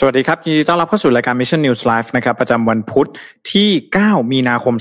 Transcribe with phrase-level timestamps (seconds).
[0.00, 3.08] สวัสดีครับยินดีต้อนรับเข้าสู่รายการ Mission News Live นะครับประจำวันพุธ
[3.52, 3.68] ที่
[4.02, 4.74] 9 มีนาคม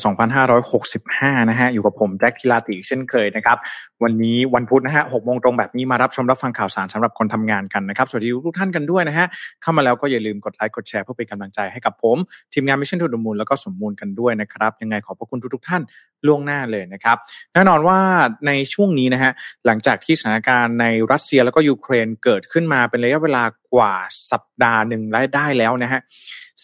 [0.72, 3.58] 2565 นะฮะอยู่กับผมแจ็คทิลาติเช่นเคยนะครับ
[4.04, 9.28] วันนี้วันพุธนะฮะ6โมงตรงแบบนี้มารับชมรับฟังข่าวสารสำหรับคนทำงานกันนะครับสวัสดีทุกท่านกันด้วยนะฮะ
[9.62, 12.18] เข้ามาแล้วก็อย่าลืมกดไลค์กดแชร์เพื่อเป็นกำลังใจให้กับผม
[12.54, 15.82] ทีมงาน Mission to the Moon แล้วก็สมมูลกันด้วยนะครับยังไงขอบพระคุณทุกๆท่าน
[16.28, 17.18] ล่วงหน้าเลยนะครับ
[17.54, 18.00] แน่นอนว่า
[18.48, 19.32] ในช่วงนี้นะฮะ
[19.66, 23.44] หลังจากที่สถานการณ์ในรัสเซียแล้วก็ยูเครนเกิดขึ้นมาเป็นระยะเวลา
[23.76, 23.96] กว่า
[24.32, 25.04] สัปดาห์หนึ่ง
[25.36, 26.02] ได้แล้วนะฮะ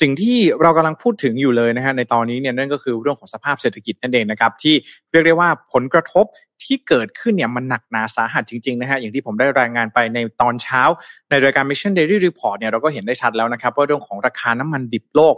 [0.02, 4.76] สิ่งที่เรากำลังพูดถึงอยู่เลยนะฮะในตอนนี้เนี่ยนั่นก็คือเรื่องของสภาพเศรษฐกิจนั่นเองนะครับที่
[5.12, 6.26] เรียกได้ว่าผลกระทบ
[6.64, 10.82] ที่เกิดขึ้นเนี่ยมันหนักหนาสาหัสจริงๆนะฮะอย่างที่ผมได้รายงานไปในตอนเช้า
[11.30, 15.36] ในรายการ Mission Daily Report เนี่ยเราก็เห็นได้ชัดแล้วนะครับว่าเรื่องของราคาน้ำมันดิบโลก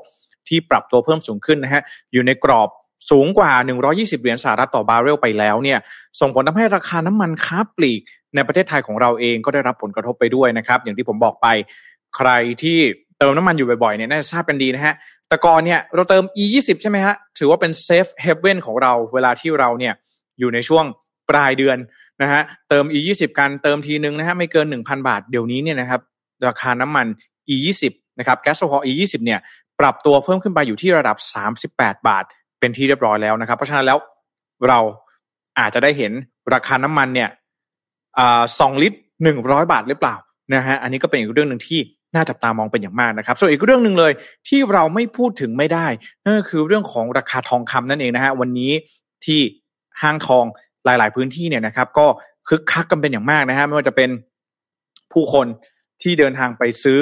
[0.47, 1.81] ที่ปรับตัวเพิ่มสูงขึ้นนะฮะ
[2.13, 2.69] อยู่ในกรอบ
[3.11, 3.51] สูงกว่า
[3.87, 5.79] 120 เหรียญสหรัฐต่อบาร์เรลไปแล้วเนี่ย
[6.19, 8.01] ส่งผลทำให้ราคาน้ำมันค้าปลีก
[8.35, 11.47] ในประเทศไทยของเราเองก็ได้รับผลกระทบไปด้วยนะครับ อย่างที่ผมบอกไป
[12.15, 12.29] ใคร
[12.63, 12.77] ที่
[13.19, 14.93] เติมน้ำมันอยู่บ่อยๆเนี่ยน่าจะทราบกันดีนะฮะ
[15.27, 19.93] แต่ก่อนเนี่ยเราเติม e 2 0ใช่ไหมฮะถือว่าเป็น safe haven ของเราเวลาที่เราเนี่ย
[20.39, 20.85] อยู่ในช่วง
[21.29, 21.77] ปลายเดือน
[22.21, 26.01] นะฮะเติม e 2 0กันเติมทีนึงนะฮะไม่เกิน 1,000 บาทเดี๋ยวนี้เนี่ยนะครับ
[26.47, 27.07] ราคาน้ำมัน
[27.55, 29.39] e 2 0นะครับแก๊สโซฮอล์ e 2 0เนี่ย
[29.79, 31.17] ปรับตัวเพิ่มขึ้นไปอยู่ที่ระดับ
[31.61, 32.23] 38 บาท
[32.59, 33.97] เป็นที่เรียบร้อยแล้วนะครับ เพราะฉะนั้นแล้ว
[34.67, 34.79] เรา
[35.59, 36.11] อาจจะได้เห็น
[36.53, 37.29] ราคาน้ำมันเนี่ย
[38.59, 40.15] สองลิตรหนึ่งร้อยบาทหรือเปล่า
[40.53, 41.79] นะฮะอันนี้ก็เป็นอีกเรื่องหนึ่งที่
[42.15, 44.11] น่าจับตามองเป็นอย่างมากนะครับ ส่วนอีกเรื่องหนึ่งเลย
[44.47, 45.87] ที่เราไม่พูดถึงไม่ได้
[46.23, 48.71] นั่นก็คือเรื่องของราคาทองคำนั่นเองนะฮะวันนี้
[49.25, 49.39] ที่
[50.01, 50.45] ห้างทอง
[50.85, 52.07] หลาย ๆ พื้นที่เนี่ยนะครับ ก็
[52.47, 54.09] คึกคักกันเป็นอย่างมากนะฮะไม่ว่าจะเป็น
[55.13, 55.47] ผู้คน
[56.01, 57.01] ที่เดินทางไปซื้อ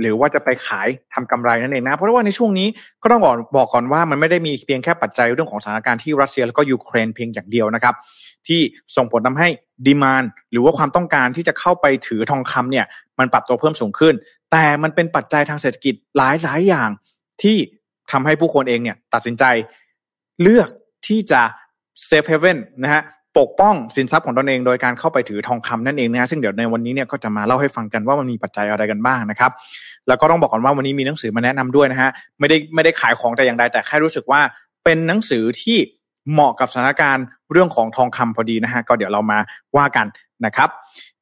[0.00, 2.68] หรือว่าจะไปขายทำกำไรนั่นเองนะเพราะว่าในช่วงนี้
[3.02, 3.22] ก็ต้อง
[3.56, 7.94] บอกก่อนว่ามันไม่ได้มีเพียงแค่ปัจจัยเรื่องของสถานการณ์ที่รัสเซียแล้วก็ยูเครนเพียงอย่างเดียวนะครับ
[8.46, 8.60] ที่
[8.96, 9.48] ส่งผลทำให้
[9.86, 12.86] ดีมานหรือว่าความต้องการที่จะเข้าไปถือทองคำเนี่ย
[13.18, 14.14] มันปรับตัวเพิ่มสูงขึ้น
[14.52, 16.90] แต่มันเป็นปัจจัยทางเศรษฐกิจหลายหลายอย่าง
[17.42, 17.56] ที่
[18.12, 19.44] ทำให้ผู้คนเองเนี่ยตัดสินใจ
[20.42, 20.68] เลือก
[21.06, 21.42] ที่จะ
[22.06, 23.02] เซฟเฮเว่นนะฮะ
[23.38, 29.50] ปกป้องสินทรัพย์ของตนเองโดยการเข้าไปถือทองคำนั่นเองนะฮะซึ่งเดี๋ยวในวันนี้เนี่ยก็จะมาเล่าให้ฟังกันว่ามันมีปัจจัยอะไรกันบ้างนะครับ
[30.08, 34.40] แล้วก็ต้องบอกก่อนว่าวันนี้มีหนังสือมาแนะนำด้วยนะฮะไม่ได้ไม่ได้ขายของแต่อย่างใดแต่แค่รู้สึกว่า
[34.84, 35.78] เป็นหนังสือที่
[36.32, 39.38] เหมาะกับสถานการณ์เรื่องของทองคำพอดีนะฮะก็เดี๋ยวเรามา
[39.76, 40.06] ว่ากัน
[40.46, 40.68] นะครับ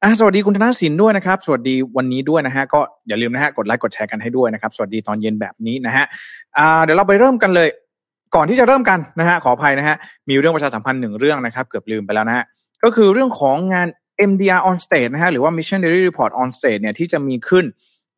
[0.03, 6.05] อ่สวัสดีคุณธนาสินด้วยนะครับ สวัสดีวันนี้ด้วยนะฮะก็อย่าลืมนะฮะกดไลค์กดแชร์กันให้ด้วยนะครับ สวัสดีตอนเย็นแบบนี้นะฮะ
[6.57, 7.69] อ่าเดี๋ยวเราไปเริ่มกันเลย
[8.35, 9.95] ก่อนที่จะเริ่มกันนะฮะขออภัยนะฮะ
[10.29, 12.45] มีเรื่องประชาสัมพันธ์หนึ่งเรื่องนะครับ เกือบลืมไปแล้วนะฮะ
[12.83, 13.87] ก็คือเรื่องของงาน
[14.29, 17.65] MDR on stage นะฮะหรือว่า Mission Daily Report on stage เนี่ยที่จะมีขึ้น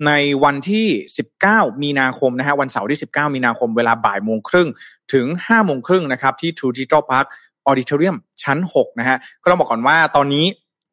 [0.07, 0.11] ใน
[0.43, 0.87] วันที่
[1.35, 4.67] 19 มีนาคมนะฮะวันเสาร์ที่ 19 มีนาคมเวลาบ่ายโมงครึ่ง
[5.13, 7.25] ถึง5โมงครึ่งนะครับที่ True Digital Park
[7.69, 10.45] Auditorium ชั้น 6 นะฮะก็ต้องบอกก่อนว่าตอนนี้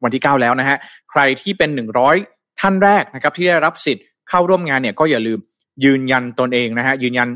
[0.03, 0.77] วันที่ 9 แล้วนะฮะ
[1.11, 1.69] ใครที่เป็น
[2.15, 5.39] 100 ท่านแรกนะครับที่ได้รับสิทธิ์เข้าร่วมงานเนี่ยก็อย่าลืม
[5.83, 7.27] ยืนยันตนเองนะฮะยืนยัน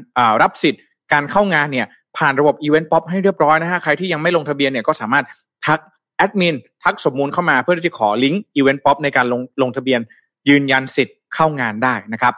[0.42, 0.82] รับสิทธิ์
[1.14, 1.88] การเข้างานเนี่ย
[2.18, 5.26] ผ่านระบบ Event Pop ให้เรียบร้อยนะฮะใครที่ยังไม่ลงทะเบียนเนี่ยก็สามารถ
[5.66, 5.80] ทัก
[6.18, 10.00] แอดมินทักสมมูลเข้ามาเพื่อที่จะขอลิงก์ Event Pop ในการลงลงทะเบียน
[10.50, 12.34] ยืนยันสิทธิ์เข้างานได้นะครับ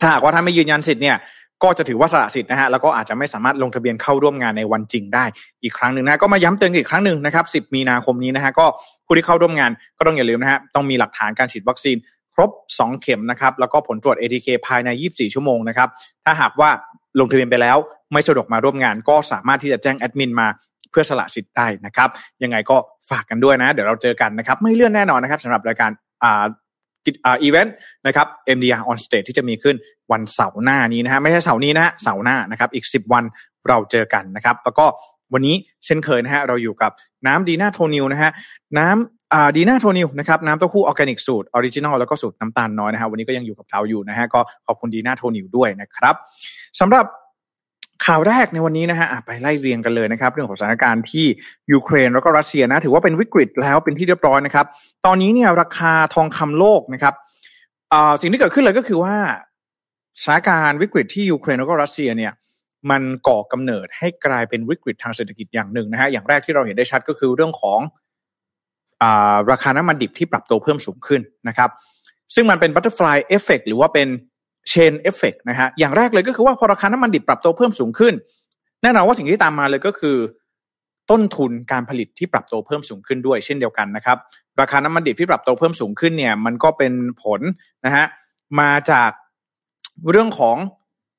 [0.00, 1.16] ถ้าหากว่าถ้านไม่ยืนยันสิทธิ์เนี่ย
[1.62, 5.24] ก็จะถือว่าสละสิทธิ์นะฮะแล้วก็อาจจะไม่สามารถลงทะเบียนเข้าร่วมงานในวันจริงได้
[5.62, 8.66] อีกครั้งหนึ่งนะก็มาย้ำเตือนอีกครั้งหนึ่งนะครับ 10 มีนาคมนี้นะฮะก็
[9.12, 11.96] ผู้ที่เข้าร่วมงานก็ต้องอย่าลืมนะฮะต้องมีหลักฐานการฉีดวัคซีน
[12.34, 15.88] ครบ 2 เข็มนะครับแล้วก็ผลตรวจ ATK ภายใน 24 ชั่วโมงนะครับ
[16.24, 16.70] ถ้าหากว่า
[17.20, 17.76] ลงทะเบียนไปแล้ว
[18.12, 20.48] ไม่สะดวกมาร่วมงาน ก็สามารถที่จะแจ้งแอดมินมา
[20.90, 22.08] เพื่อสละสิทธิ์ได้นะครับ
[22.42, 22.76] ยังไงก็
[23.10, 25.90] ฝากกันด้วยนะ เดี๋ยวเราเจอกันนะครับไม่เลื่อนแน่นอนนะครับสำหรับรายการ
[26.24, 26.44] อ่า
[27.42, 27.74] อีเวนต์
[28.06, 29.76] นะครับ MDR on stage ที่จะมีขึ้น
[30.12, 33.24] วันเสาร์หน้านี้นะฮะไม่ใช่เสาร์นี้นะฮะเสาร์หน้านะครับอีก 10 วัน
[33.68, 34.86] เราเจอกันนะครับ แล้วก็
[35.34, 35.54] วันนี้
[35.84, 36.90] เช่นเคยนะฮะเราอยู่กับ
[37.26, 38.30] น้ำดีน่าโทนิวนะฮะ
[38.78, 46.14] น้ำอ่าดีน่าโทนิวนะครับน้ำเต้าหู้ออร์แกนิกสูตร original แล้วก็สูตรน้ำตาลน้อยนะฮะวันนี้ก็ยังอยู่กับเราอยู่นะฮะก็ขอบคุณดีน่าโทนิวด้วยนะครับ
[46.80, 47.06] สำหรับ
[48.06, 51.26] ข่าวแรกในวันนี้นะฮะไปไล่เรียงกันเลยนะครับ เรื่องของสถานการณ์ที่
[51.72, 54.66] ยูเครนแล้วก็รัสเซียนะ ถือว่าเป็นวิกฤตแล้วเป็นที่เรียบร้อยนะครับ
[55.06, 57.14] ตอนนี้เนี่ยราคาทองคำโลกนะครับ
[58.20, 59.14] สิ่งที่เกิดขึ้นเลยก็คือว่า
[60.22, 62.32] สถานการณ์วิกฤตที่ยูเครนแล้วก็รัสเซียเนี่ย
[62.90, 67.80] มันก่อกำเนิดให้กลายเป็นวิกฤตทางเศรษฐกิจอย่างหนึ่งนะฮะอย่างแรกที่เราเห็นได้ชัดก็คือเรื่องของ
[69.02, 69.04] อ
[69.50, 71.70] ราคาน้ำมันดิบที่ปรับตัวเพิ่มสูงขึ้นนะครับ
[72.34, 74.08] ซึ่งมันเป็น butterfly effect หรือว่าเป็น
[74.68, 78.14] chain effect นะฮะอย่างแรกเลยก็คือว่าพอราคาน้ำมันดิบปรับตัวเพิ่มสูงขึ้น
[78.82, 80.16] แน่นอนว่าสิ่งที่ตามมาเลยก็คือ
[81.10, 84.18] ต้นทุนการผลิตที่ปรับตัวเพิ่มสูงขึ้นด้วยเช่นเดียวกันนะครับ
[84.60, 86.92] ราคาน้ำมันดิบที่ปรับตัวเพิ่มสูงขึ้นเนี่ย มันก็เป็น
[87.22, 87.40] ผล
[87.84, 88.04] นะฮะ
[88.60, 89.10] มาจาก
[90.10, 90.56] เรื่องของ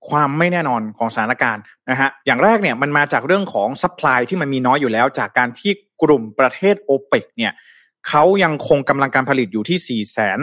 [0.10, 5.72] ความไม่แน่นอนของสถานการณ์นะฮะอย่างแรกเนี่ยมันมาจากเรื่องของ supply ที่มันมีน้อยอยู่แล้ว จากการที่
[6.02, 7.54] กลุ่มประเทศโอเปกเนี่ย
[8.08, 10.40] เขายังคงกำลังการผลิตอยู่ที่4ี่แสน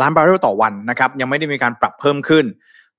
[0.00, 2.44] ล้านบาร์เรลต่อวันนะครับยังไม่ได้มีการปรับเพิ่มขึ้น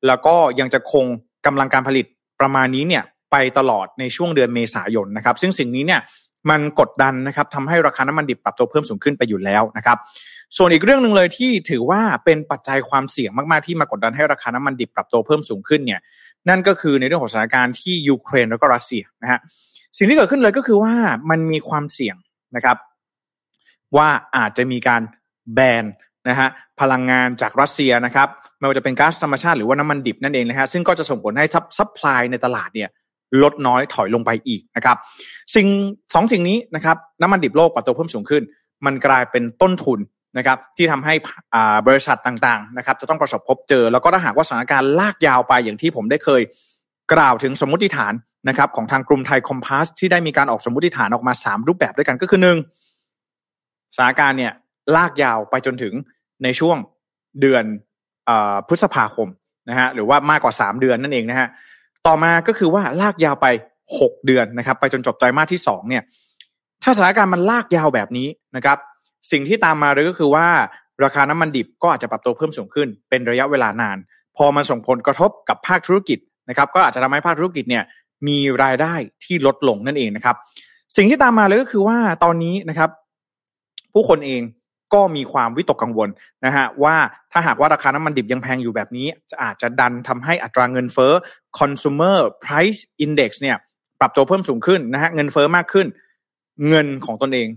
[0.08, 1.06] แล้วก็ยังจะคง
[1.46, 2.06] กำลังการผลิต
[2.40, 6.02] ประมาณนี้เนี่ยไปตลอดในช่วงเดือนเมษายนนะครับ ซึ่งสิ่งนี้เนี่ย
[6.50, 9.98] มันกดดันนะครับทำให้ราคาน้ำมันดิบปรับตัวเพิ่มสูงขึ้นไปอยู่แล้วนะครับ
[10.58, 16.00] ส่วนอีกเรื่องหนึ่งเลยที่ถือว่าเป็นปัจจัยความเสี่ยงมากๆที่มากดดันให้ราคาน้ำมันดิบปรับตัวเพิ่มสูงขึ้นเนี่ย
[16.50, 19.40] นั่นก็คือในเรื่องของสถานการณ์ที่ยูเครนแล้วก็รัสเซียนะฮะ
[19.98, 20.94] สิ่งที่เกิดขึ้นเลยก็คือว่า
[21.30, 22.16] มันมีความเสี่ยง
[22.56, 22.78] นะครับ
[23.98, 24.08] ว่า
[24.38, 25.02] อาจจะมีการ
[25.54, 25.86] แบน
[26.30, 26.48] นะฮะ
[26.80, 28.28] พลังงานจากรัสเซียนะครับ
[28.60, 31.46] ไม่ว่าจะเป็นก๊าซธรรมชาติหรือว่าน้ำมันดิบนั่นเองนะฮะซึ่งก็จะส่งผลให้
[31.78, 32.90] supply ในตลาดเนี่ย
[33.44, 34.98] ลดน้อยถอยลงไปอีกนะครับ
[35.56, 35.68] สิ่ง
[36.14, 38.44] สองสิ่งนี้นะครับน้ำมันดิบโลกปรับตัวเพิ่มสูงขึ้น
[38.86, 40.00] มันกลายเป็นต้นทุน
[40.38, 41.14] นะครับที่ทำให้
[41.88, 46.42] บริษัทต่างๆนะครับจะต้องประสบพบเจอ แล้วก็ถ้าหากว่าสถานการณ์ลากยาวไปอย่างที่ผมได้เคย
[47.14, 48.14] กล่าวถึงสมมติฐาน
[48.50, 52.58] นะครับของทางกลุ่มไทยคอมพาสที่ได้มีการออกสมมติฐานออกมา 3 รูปแบบด้วยกันก็คือหนึ่ง
[53.96, 54.54] สถานการณ์เนี่ย
[54.96, 55.94] ลากยาวไปจนถึง
[56.44, 56.78] ในช่วง
[57.42, 57.64] เดือน
[58.68, 59.28] พฤษภาคม
[59.70, 61.48] นะฮะหรือว่ามากกว่า 3 เดือนนั่นเองนะฮะ
[62.08, 63.48] ต่อมาก็คือว่าลากยาวไป
[64.00, 66.04] หกเดือนนะครับ ไปจนจบไตรมาสที่สองเนี่ย
[66.84, 68.78] ถ้าสถานการณ์มันลากยาวแบบนี้นะครับ
[69.32, 70.48] สิ่งที่ตามมาเลยก็คือว่า
[71.04, 73.98] ราคาน้ำมันดิบก็อาจจะปรับตัวเพิ่มสูงขึ้น เป็นระยะเวลานาน
[74.38, 76.20] พอมันส่งผลกระทบกับภาคธุรกิจ
[76.50, 77.84] นะครับ ก็อาจจะทำให้ภาคธุรกิจเนี่ย
[78.28, 78.94] มีรายได้
[79.24, 80.36] ที่ลดลงนั่นเองนะครับ
[80.96, 82.90] สิ่งที่ตามมาเลยก็คือว่าตอนนี้นะครับ
[83.94, 84.42] ผู้คนเอง
[84.94, 86.10] ก็มีความวิตกกังวล
[86.46, 86.96] นะฮะว่า
[87.32, 91.14] ถ้าหากว่าราคาน้ำมันดิบยังแพงอยู่แบบนี้ จะอาจจะดันทำให้อัตราเงินเฟ้อ
[91.60, 93.58] consumer price index เนี่ย
[94.00, 95.88] ปรับตัวเพิ่มสูงขึ้นนะฮะเงินเฟ้อมากขึ้น
[96.70, 97.48] เงินของตนเอง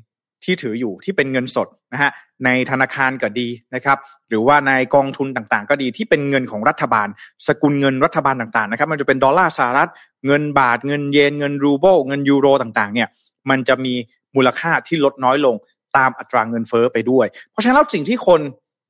[0.44, 2.10] ที่ถืออยู่ที่เป็นเงินสดนะฮะ
[2.44, 3.98] ในธนาคารก็ดีนะครับ
[4.28, 7.08] หรือว่าในกองทุนต่างๆ ก็ดีที่เป็นเงินของรัฐบาล
[7.46, 9.90] สกุลเงินรัฐบาลต่างๆนะครับ มันจะเป็นดอลลาร์สหรัฐ
[10.26, 13.08] เงินบาทเงินเยนเงินรูเบิลเงินยูโรต่างๆ เนี่ย
[13.50, 13.94] มันจะมี
[14.36, 15.56] มูลค่าที่ลดน้อยลง
[15.96, 18.40] ตามอัตราเงินเฟ้อไปด้วย เพราะฉะนั้นแล้วสิ่งที่คน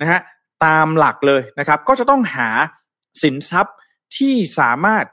[0.00, 0.20] นะฮะ
[0.64, 2.48] ตามหลักเลยนะครับ ก็จะต้องหา
[3.22, 3.76] สินทรัพย์
[4.16, 5.04] ที่สามารถ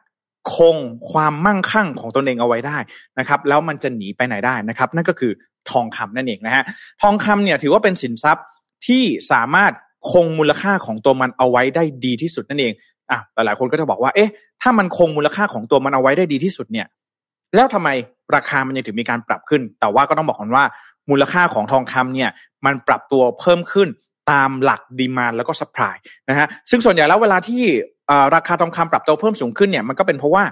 [0.56, 0.77] คง
[1.12, 2.77] ความมั่งคั่งของตนเองเอาไว้ได้
[3.19, 5.31] นะครับ แล้วมันจะหนีไปไหนได้นะครับ นั่นก็คือ
[5.69, 6.63] ทองคำนั่นเองนะฮะ
[7.01, 8.45] ทองคำเนี่ยถือว่าเป็นสินทรัพย์
[8.88, 9.74] ที่สามารถ
[10.12, 12.74] คงมูลค่าของตัวมันเอาไว้ได้ดีที่สุดนั่นเอง
[13.12, 14.31] อะหลายๆคนก็จะบอกว่า เอ๊ะ
[14.62, 16.88] ถ้ามันคงมูลค่าของตัวมันเอาไว้ได้ดีที่สุดเนี่ย
[17.56, 17.89] แล้วทำไม
[18.35, 20.63] ราคามันยังถึงมีการปรับขึ้น แต่ว่าก็ต้องบอกก่อนว่า
[21.09, 22.29] มูลค่าของทองคำเนี่ย
[22.65, 23.88] มันปรับตัวเพิ่มขึ้น
[24.31, 25.95] ตามหลักดีมานแล้วก็สป라이
[26.29, 27.63] นะฮะซึ่งส่วนใหญ่แล้วเวลาที่
[28.35, 30.44] ราคาทองคำปรับตัวเพิ่มสูงขึ้นเนี่ยมันก็เป็นเพราะว่า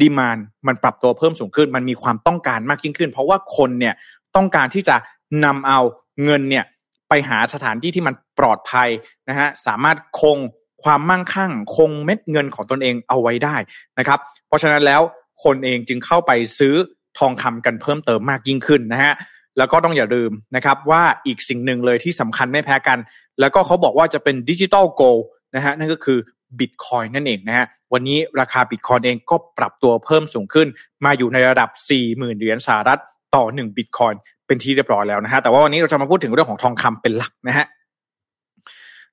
[0.00, 3.94] ดีมานมันปรับตัวเพิ่มสูงขึ้น มันมีความต้องการมากยิ่งขึ้น เพราะว่าคนเนี่ย
[4.36, 4.96] ต้องการที่จะ
[5.44, 5.80] นำเอา
[6.24, 6.64] เงินเนี่ย
[7.08, 8.88] ไปหาสถานที่ที่มันปลอดภัย
[9.28, 10.38] นะฮะสามารถคง
[10.84, 13.56] ความมั่งคั่ง คงเม็ดเงินของตนเองเอาไว้ได้
[13.98, 14.18] นะครับ
[14.48, 15.00] เพราะฉะนั้นแล้ว
[15.44, 16.74] คนเองจึงเข้าไปซื้อ
[17.18, 19.12] ทองคำกันเพิ่มเติมมากยิ่งขึ้นนะฮะ
[19.58, 22.98] แล้วก็ต้องอย่าลืมนะครับว่าอีกสิ่งหนึ่งเลยที่สำคัญไม่แพ้กัน
[23.40, 25.18] แล้วก็เขาบอกว่าจะเป็นดิจิตอลโกล
[25.54, 26.18] นะฮะนั่นก็คือ
[26.58, 30.68] บิตคอยน์นั่นเองนะฮะวันนี้ราคาบิตคอยน์เองก็ปรับตัวเพิ่มสูงขึ้น
[31.04, 31.70] มาอยู่ในระดับ
[32.04, 33.00] 40,000 เหรียญสหรัฐ
[33.34, 34.12] ต่อ1บิตคอยน์
[34.46, 37.66] เป็นที่เรียบร้อยแล้วนะฮะแต่ว่าวันนี้เราจะมาพูดถึงเรื่องของทองคำเป็นหลักนะฮะ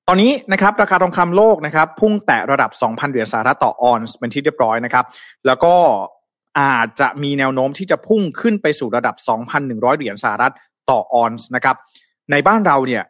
[0.08, 5.04] ตอนนี้นะครับราคาทองคำโลกนะครับพุ่งแตะระดับ 2,000 เหรียญสหรัฐต่อออนซ์เป็นที่เรียบร้อยนะครับ
[5.46, 5.74] แล้วก็
[6.60, 9.16] อาจจะมีแนวโน้มที่จะพุ่งขึ้นไปสู่ระดับ
[9.56, 10.54] 2,100 เหรียญสหรัฐ
[10.90, 11.76] ต่อออนซ์นะครับ
[12.30, 13.02] ในบ้านเราเนี่ย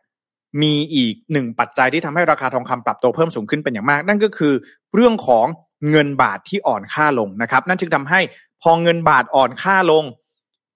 [0.63, 4.55] มีอีกหนึ่งปัจจัยที่ทำให้ราคาทองคำปรับตัวเพิ่มสูงขึ้นเป็นอย่างมาก นั่นก็คือ
[4.95, 5.47] เรื่องของ
[5.91, 8.21] เงินบาทที่อ่อนค่าลงนะครับ นั่นจึงทำให้
[8.63, 10.05] พอเงินบาทอ่อนค่าลง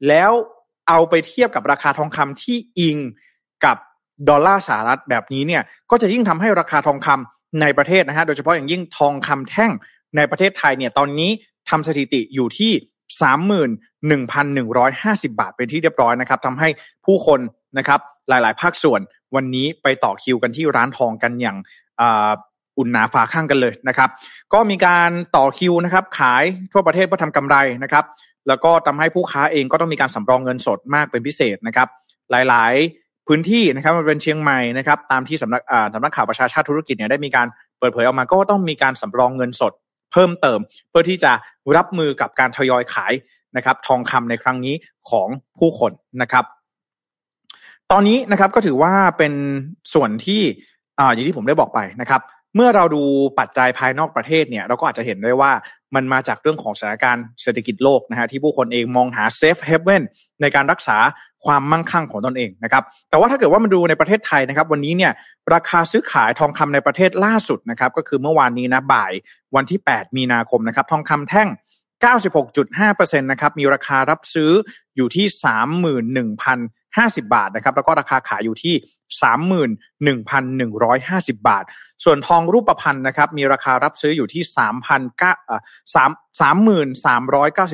[0.09, 0.33] แล้ว
[0.89, 2.97] เอาไปเทียบกับราคาทองคำที่อิง
[3.65, 3.77] กับ
[4.29, 9.73] ดอลลาร์สหรัฐแบบนี้เนี่ยก็จะยิ่งทำให้ราคาทองคำในประเทศนะฮะโดยเฉพาะอย่างยิ่งทองคำแท่ง
[10.17, 11.31] ในประเทศไทยเนี่ยตอนนี้
[11.71, 12.73] ทำสถิติอยู่ที่
[13.23, 13.71] สามหมื่น
[14.09, 16.69] หนึ่งพันหนึ่งร้อยห้าสิบาทเป็นที่เรียบร้อยนะครับทำให้
[17.07, 17.41] ผู้คน
[17.79, 19.01] นะครับหลาย ๆ ภาคส่วน
[19.37, 21.57] วันนี้ไปต่อคิวกันที่ร้านทองกันอย่าง
[22.79, 24.09] อุ่นหนาฝาข้างกันเลยนะครับ
[24.53, 28.05] ก็มีการต่อคิวนะครับ ขายทั่วประเทศเพื่อทำกำไรนะครับ
[28.49, 31.89] แล้วก็ทำให้ผู้ค้าเองก็ต้องมีการสำรองเงินสดมากเป็นพิเศษนะครับ
[32.31, 35.63] หลาย ๆ พื้นที่นะครับมันเป็นเชียงใหม่นะครับ ตามที่สำนัก
[35.95, 37.47] สำนักข่าวประชาชาติธุรกิจเนี่ยได้มีการ
[37.79, 39.73] เปิดเผยออกมาก็ต้องมีการสำรองเงินสด
[40.17, 40.59] พิ่มเติม
[40.91, 41.33] เพื่อที่จะ
[41.77, 43.13] รับมือกับการทยอยขาย
[43.57, 44.75] นะครับทองคำในครั้งนี้
[45.11, 45.93] ของผู้คน
[46.23, 46.45] นะครับ
[47.93, 49.33] ตอนนี้นะครับก็ถือว่าเป็น
[49.95, 50.41] ส่วนที่
[50.99, 52.21] อ่าอย่างที่ผมได้บอกไปนะครับ
[52.57, 53.03] เมื่อเราดู
[53.39, 55.53] ปัจจัยภายนอกประเทศเนี่ยเราก็อาจจะเห็นได้ว่า
[55.95, 60.03] มันมาจากเรื่องของสถานการณ์เศรษฐกิจโลกนะฮะที่ผู้คนเองมองหาเซฟเฮเว่น
[60.41, 60.99] ในการรักษา
[61.45, 65.13] ความมั่งคั่งของตนเองนะครับแต่ว่าถ้าเกิดว่ามาดูในประเทศไทยนะครับวันนี้เนี่ย
[65.55, 69.13] ราคาซื้อขายทองคำในประเทศล่าสุดนะครับก็คือเมื่อวานนี้นะบ่าย
[69.57, 71.49] วันที่ 8 มีนาคมนะครับทองคำแท่ง
[72.35, 74.51] 96.5%นะครับมีราคารับซื้อ
[74.97, 75.27] อยู่ที่
[76.05, 78.75] 31,000 50 บาทนะครับแล้วก็ราคาขายอยู่ที่
[80.69, 81.65] 31,150 บาท
[82.05, 84.43] ส่วนทองรูปพรรณนะครับมีราคารับซื้ออยู่ที่
[84.81, 85.61] 3,000เอ่อ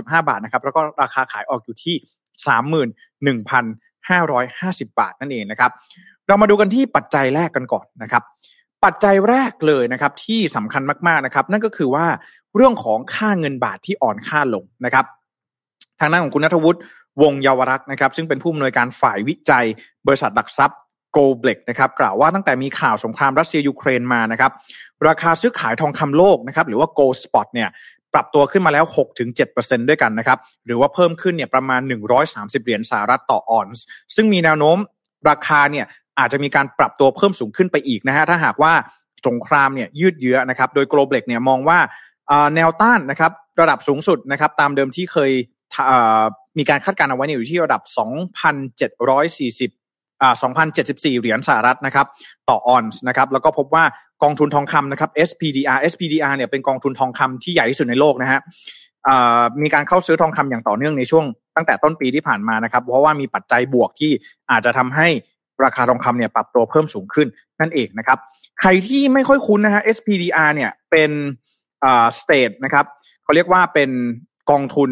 [0.00, 1.96] 33,395 บาทนะครับแล้วก็ราคาขายออกอยู่ที่
[3.50, 5.70] 31,550 บาทนั่นเองนะครับ
[6.26, 8.22] เรามาดูกันที่ปัจจัยแรกกันก่อนนะครับ
[8.84, 12.06] ปัจจัยแรกเลยนะครับที่สำคัญมากๆนะครับ นั่นก็คือว่า
[12.56, 15.04] เรื่องของค่าเงินบาทที่อ่อนค่าลงนะครับ
[16.00, 16.80] ทางด้านของคุณณัฐวุฒิ
[17.22, 19.66] วงศ์เยาวรักษ์นะครับ ซึ่งเป็นผู้อำนวยการฝ่ายวิจัย
[20.06, 20.78] บริษัทหลักทรัพย์
[21.12, 24.52] โกลเบล็กนะครับกล่าวว่าตั้งแต่มีข่าวสงครามรัสเซียยูเครนมานะครับ
[25.08, 27.68] ราคาซื้อขายทองคำโลกนะครับ หรือว่า Gold Spot เนี่ย
[28.14, 28.84] ปรับตัวขึ้นมาแล้ว
[29.36, 31.80] 6-7%ด้วยกันนะครับ หรือว่าเพิ่มขึ้นเนี่ยประมาณ
[32.22, 33.82] 130 เหรียญสหรัฐต่อออนซ์
[34.14, 34.78] ซึ่งมีแนวโน้ม
[35.30, 35.86] ราคาเนี่ย
[36.18, 38.72] อาจจะมีการปรับตัวเพิ่มสูงขึ้นไปอีกนะฮะ ถ้าหากว่า
[39.26, 41.78] สงครามเนี่ยยืดเยื้อนะครับ โดยโกลเบล็กเนี่ยมองว่า
[42.54, 45.30] แนวต้านนะครับระดับสูงสุดนะครับตามเดิมที่เคย
[46.58, 47.82] มีการคาดการณ์เอาไว้อยู่ที่ระดับ
[49.02, 50.34] 2,740อ่า
[50.76, 52.06] 2,074 เหรียญสหรัฐนะครับ
[52.48, 53.84] ต่อออนซ์นะครับ แล้วก็พบว่า
[54.22, 58.40] กองทุนทองคำนะครับ SPDR SPDR เนี่ยเป็นกองทุนทองคำที่ใหญ่ที่สุดในโลกนะฮะ
[59.62, 61.24] มีการเข้าซื้อทองคำอย่างต่อเนื่องในช่วง
[61.56, 64.12] ตั้งแต่ต้นปีที่ผ่านมานะครับ เพราะว่ามีปัจจัยบวกที่
[64.50, 65.08] อาจจะทำให้
[65.64, 67.28] ราคาทองคำเนี่ยปรับตัวเพิ่มสูงขึ้น
[67.60, 68.18] นั่นเองนะครับ
[68.60, 71.10] ใครที่ไม่ค่อยคุ้นนะฮะ SPDR เนี่ยเป็น
[71.84, 72.84] อ่าสเตทนะครับ
[73.24, 73.90] เขาเรียกว่าเป็น
[74.50, 74.90] กองทุน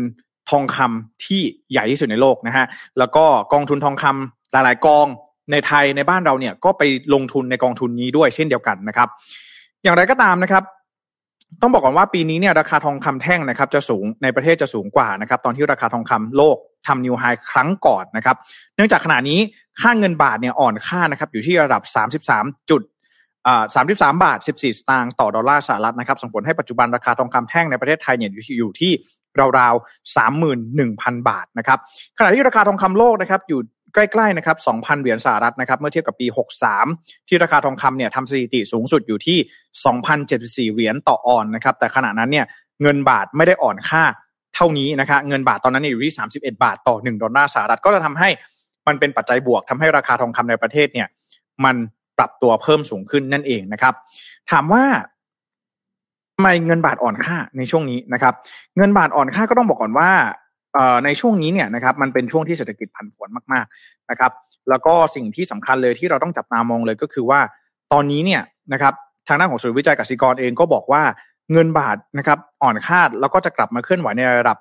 [0.50, 1.42] ทองคำที่
[1.73, 2.66] ใหญ่ที่สุดในโลกนะฮะ
[2.99, 5.07] แล้วก็กองทุนทองคำหลายๆกอง
[5.52, 6.83] ในไทยในบ้านเราเนี่ยก็ไป
[7.14, 9.09] ลงทุนในกองทุนนี้ด้วยเช่นเดียวกันนะครับ
[9.83, 10.64] อย่างไรก็ตามนะครับ
[11.62, 18.37] ต้องบอกก่อนว่าปีนี้เนี่ยราคาทองคำแท่งนะครับ จะสูงในประเทศจะสูงกว่านะครับ ตอนที่ราคาทองคำโลกทำนิวไฮครั้งก่อนนะครับ
[18.76, 19.38] เนื่องจากขณะนี้
[19.80, 21.83] ค่าเงินบาทเนี่ยอ่อนค่านะครับ อยู่ที่ระดับ
[22.26, 22.83] 33จุด
[23.47, 28.92] อ่าสามสิบสามบาทสิบสี่สตางค์ต่อดอลลาร์สหรัฐนะครับ ส่งผลให้ปัจจุบันราคาทองคำแท่งในประเทศไทยเนี่ยอยู่ที่
[29.58, 31.78] ราวๆสามหมื่นหนึ่งพันบาทนะครับ
[32.18, 33.60] ขณะที่ราคาทองคำโลกนะครับอยู่
[33.94, 36.26] ใกล้ๆนะครับ2,000 เหรียญสหรัฐนะครับ เมื่อเทียบกับปี
[36.76, 39.38] 63 ที่ราคาทองคำเนี่ยทำสถิติสูงสุดอยู่ที่
[40.68, 42.46] 2,074 เหรียญต่อออนนะครับ แต่ขณะนั้นเนี่ย
[42.82, 44.02] เงินบาทไม่ได้อ่อนค่า
[44.54, 48.28] เท่านี้นะครับเงินบาทตอนนั้นอยู่ที่ 31 บาทต่อ 1 ดอลลาร์สหรัฐ ก็จะทำให้
[48.87, 51.08] มันเป็นปัจจัยบวกทำให้ราคาทองคำในประเทศเนี่ย
[51.64, 51.76] มัน
[52.18, 53.94] ปรับตัวเพิ่มสูงขึ้นนั่นเองนะครับ
[54.50, 54.84] ถามว่า
[56.40, 58.35] ไมเงินบาทอ่อนค่าในช่วงนี้นะครับ
[58.76, 60.11] เงินบาทอ่อนค่าก็ต้องบอกก่อนว่า
[61.04, 64.32] ในช่วงนี้เนี่ยนะครับมันเป็นช่วงที่เศรษฐกิจผันผวนมากๆนะครับ
[64.70, 67.40] แล้วก็สิ่งที่สำคัญเลยที่เราต้องจับตามองเลยก็คือว่า
[67.92, 68.42] ตอนนี้เนี่ย
[68.73, 68.94] นะครับ
[69.28, 71.02] ทางด้านของศูนย์วิจัยกสิกรเองก็บอกว่า
[71.52, 74.59] เงินบาทนะครับอ่อนค่าแล้วก็จะกลับมาเคลื่อนไหวในระดับ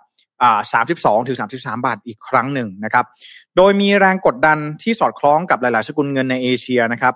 [0.62, 3.06] 32ถึง33 บาทอีกครั้งหนึ่งนะครับ
[3.58, 7.14] โดยมีแรงกดดันที่สอดคล้องกับหลาย ๆ สกุลเงินในเอเชียนะครับ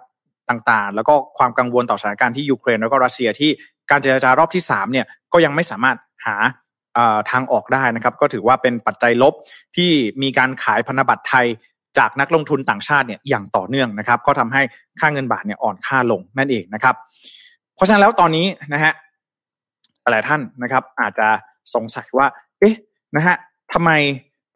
[0.49, 3.51] ต่างๆ แล้วก็ความกังวลต่อสถานการณ์ที่ยูเครนแล้วก็รัสเซียที่
[3.91, 6.35] การเจรจารอบที่3เนี่ยก็ยังไม่สามารถหา
[7.31, 9.33] ทางออกได้นะครับ ก็ถือว่าเป็นปัจจัยลบ
[9.75, 11.45] ที่มีการขายพันธบัตรไทย
[11.97, 14.61] จากนักลงทุนต่างชาติเนี่ยอย่างต่อเนื่องนะครับ ก็ทำให้
[14.99, 16.95] ค่าเงินบาทเนี่ยอ่อนค่าลงนั่นเองนะครับ
[17.75, 18.93] เพราะฉะนั้นแล้วตอนนี้นะฮะ
[20.11, 21.27] หลายท่านนะครับ อาจจะ
[21.75, 22.27] สงสัยว่า
[22.59, 22.75] เอ๊ะ
[23.15, 23.35] นะฮะ
[23.73, 23.91] ทำไม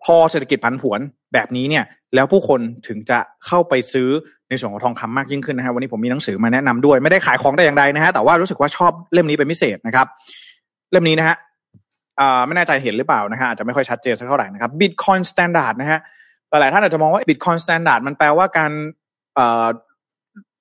[0.03, 0.99] พอเศรษฐกิจผันผวน
[1.33, 4.09] แบบนี้เนี่ย แล้วผู้คนถึงจะเข้าไปซื้อ
[4.49, 10.07] ในส่วนของทองคำมากยิ่งขึ้นนะฮะวันนี้ผมมีหนังสือมาแนะนำด้วยไม่ได้ขายของแต่อย่างใดนะฮะแต่ว่ารู้สึกว่าชอบเล่มนี้เป็นพิเศษนะครับ
[10.91, 11.35] เล่มนี้นะฮะ
[12.47, 15.99] ไม่แน่ใจเห็นหรือเปล่านะฮะอาจจะไม่ค่อยชัดเจนสักเท่าไหร่นะครับ Bitcoin Standard นะฮะ
[16.49, 18.71] หลายท่านอาจจะมองว่า Bitcoin Standard มันแปลว่าการ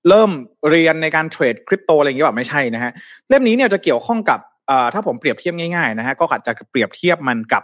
[0.09, 0.31] เริ่ม
[0.71, 2.91] เรียนในการเทรดคริปโตอะไรอย่างเงี้ยแบบไม่ใช่นะฮะ
[3.29, 4.41] เล่มนี้เนี่ยจะเกี่ยวข้องกับ
[4.95, 7.63] ถ้าผมเปรียบเทียบง่ายๆนะฮะก็อาจจะเปรียบเทียบมันกับ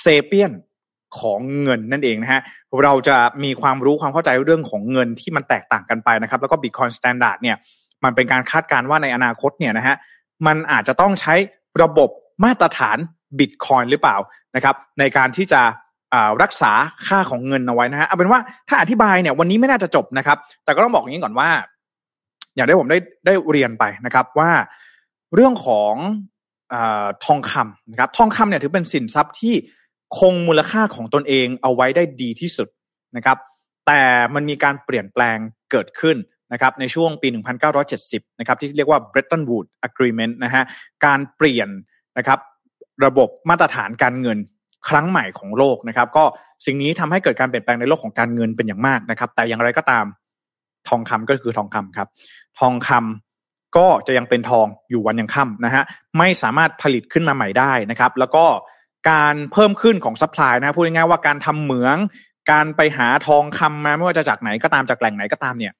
[0.00, 0.52] เซเปียน
[1.18, 2.40] ของเงินนั่นเองนะฮะ
[2.82, 7.56] เราจะมีความรู้ความเข้าใจเรื่องของเงินที่มันแตกต่างกันไปนะครับแล้วก็ Bitcoin Standard เนี่ย
[8.04, 9.96] มันเป็นการคาดการณ์ว่าในอนาคตเนี่ยนะฮะ
[10.46, 11.34] มันอาจจะต้องใช้
[11.82, 12.10] ระบบ
[12.44, 12.98] มาตรฐาน
[13.38, 14.16] บิตคอยหรือเปล่า
[14.56, 15.62] นะครับในการที่จะ
[16.42, 16.72] รักษา
[17.06, 21.48] ค่าของเงินเอาไว้นะฮะเอาเป็นว่าถ้าอธิบายเนี่ยวันนี้ไม่น่าจะจบนะครับ แต่ก็ต้องบอกอย่างนี้ก่อนว่า
[22.54, 24.50] อย่างที่ผมได้ได้เรียนไปนะครับว่า
[25.34, 25.94] เรื่องของ
[26.74, 26.76] อ
[27.24, 29.54] ทองคำนะครับทองคำเนี่ยถือเป็นสินทรัพย์ที่
[30.18, 32.68] คงมูลค่าของตนเองเอาไว้ได้ดีที่สุด
[33.16, 33.38] นะครับ
[33.86, 34.02] แต่
[34.34, 35.38] มันมีการเปลี่ยนแปลง
[35.70, 36.16] เกิดขึ้น
[36.52, 37.28] นะครับในช่วงปี
[37.84, 40.62] 1970 นะครับที่เรียกว่า Bretton Woods Agreement นะฮะ
[41.04, 41.68] การเปลี่ยน
[42.18, 42.38] นะครับ
[43.04, 44.38] ระบบมาตรฐานการเงิน
[44.88, 46.24] ครั้งใหม่ของโลกนะครับ ก็
[46.66, 50.04] สิ่งนี้ทำให้เกิดการเปลี่ยนแปลงในโลกของการเงินเป็นอย่างมากนะครับ แต่อย่างไรก็ตาม
[50.88, 52.08] ทองคำก็คือทองคำครับ
[52.58, 52.90] ทองค
[53.76, 55.82] ก็จะยังเป็นทองอยู่วันยังค่ำนะฮะ
[56.18, 58.44] ไม่สามารถผลิตขึ้นมาใหม่ได้นะครับ แล้วก็
[59.10, 61.96] การเพิ่มขึ้นของ supply นะพูดง่ายๆว่าการทำเหมือง
[62.50, 65.72] การไปหาทองคำมาไม่ว่าจะจากไหนก็ตามจากแหล่งไหนก็ตามเนี่ย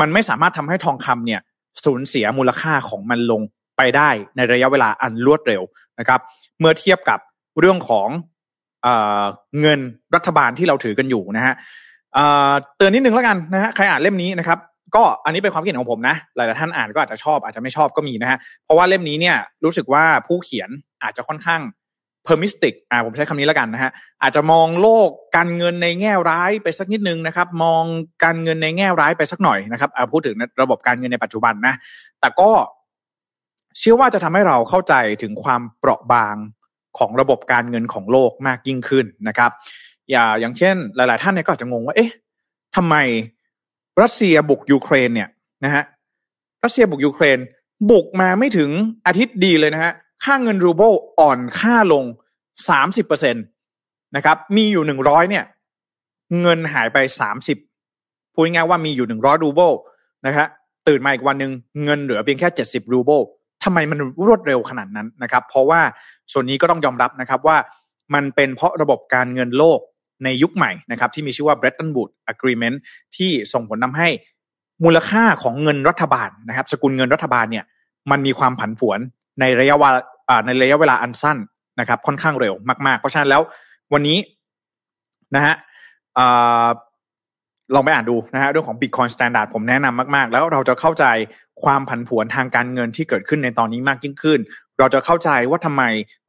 [0.00, 1.40] มันไม่สามารถทำให้ทองคำเนี่ย
[1.84, 3.40] สูญเสียมูลค่าของมันลง
[3.76, 5.62] ไปได้ในระยะเวลาอันรวดเร็ว
[5.98, 6.20] นะครับ
[6.58, 7.18] เมื่อเทียบกับ
[7.60, 8.08] เรื่องของ
[8.82, 8.88] เอ
[9.60, 9.80] เงิน
[10.14, 11.54] รัฐบาลที่เราถือกันอยู่นะฮะ
[12.76, 14.58] เตือนนิดนึงแล้วกันนะฮะใครอ่านเล่มนี้นะครับ
[14.94, 20.70] ก็อันนี้เป็นความคิดเห็นของผมนะ หลายๆท่านอ่านก็อาจจะชอบอาจจะไม่ชอบก็มีนะฮะเพราะว่าเล่มนี้เนี่ยรู้สึกว่าผู้เขียน
[21.02, 21.60] อาจจะค่อนข้าง
[22.24, 23.90] pessimistic อ่าผมใช้คำนี้แล้วกันนะฮะ
[24.22, 27.82] อาจจะมองโลกการเงินในแง่ร้ายไปสักนิดนึงนะครับ มอง
[28.24, 31.74] การเงินในแง่ร้ายไปสักหน่อยนะครับอ่าพูดถึงระบบการเงินในปัจจุบันนะ
[32.20, 32.50] แต่ก็
[33.78, 36.36] เชื่อว่าจะทำให้เราเข้าใจถึงความเปราะบาง
[36.98, 39.50] ของระบบการเงินของโลกมากยิ่งขึ้นนะครับ
[40.10, 42.12] อย่าอย่างเช่น หลาย ๆ ท่านเนี่ยก็อาจจะงงว่า เอ๊ะ
[42.76, 42.94] ทำไม
[44.02, 45.28] รัสเซียบุกยูเครนเนี่ย
[45.64, 45.84] นะฮะ
[46.64, 47.38] รัสเซียบุกยูเครน
[47.90, 48.70] บุกมาไม่ถึง
[49.06, 49.92] อาทิตย์ดีเลยนะฮะ
[50.24, 52.04] ค่าเงินรูเบิลอ่อนค่าลง
[52.68, 53.40] สามสิบเปอร์เซ็นต์
[54.16, 55.44] นะครับ มีอยู่หนึ่งร้อยเนี่ย
[56.40, 57.58] เงินหายไปสามสิบ
[58.34, 59.70] พูดง่ายว่ามีอยู่หนึ่งร้อยรูเบิล
[60.26, 60.46] นะครับ
[60.88, 61.52] ตื่นมาอีกวันหนึ่ง
[61.84, 63.20] เงินเหลือเพียงแค่เจ็ดสิบรูเบิล
[63.64, 65.80] ทำไมมันรวดเร็วขนาดนั้นนะครับ เพราะว่า
[66.32, 67.56] ส่วนนี้ก็ต้องยอมรับนะครับว่า
[68.14, 69.80] มันเป็นเพราะระบบการเงินโลก
[70.24, 72.76] ในยุคใหม่นะครับที่มีชื่อว่า Bretton Woods Agreement
[73.16, 74.08] ที่ส่งผลทาให้
[74.84, 77.64] มูลค่าของเงินรัฐบาลนะครับ สกุลเงินรัฐบาลเนี่ย
[78.10, 78.98] มันมีความผันผวน
[79.40, 81.38] ในระยะเวลาในระยะเวลาอันสั้น
[81.80, 82.54] นะครับ ค่อนข้างเร็ว
[82.86, 83.42] มาก ๆ เพราะฉะนั้นแล้ว
[83.92, 84.18] วันนี้
[85.34, 85.54] นะฮะ
[87.74, 91.04] ลองไปอ่านดูนะฮะเรื่องของ Bitcoin Standard ผมแนะนำมาก ๆ แล้วเราจะเข้าใจ
[91.62, 94.40] ความผันผวนทางการเงินที่เกิดขึ้นในตอนนี้มากยิ่งขึ้น
[94.78, 95.82] เราจะเข้าใจว่าทำไม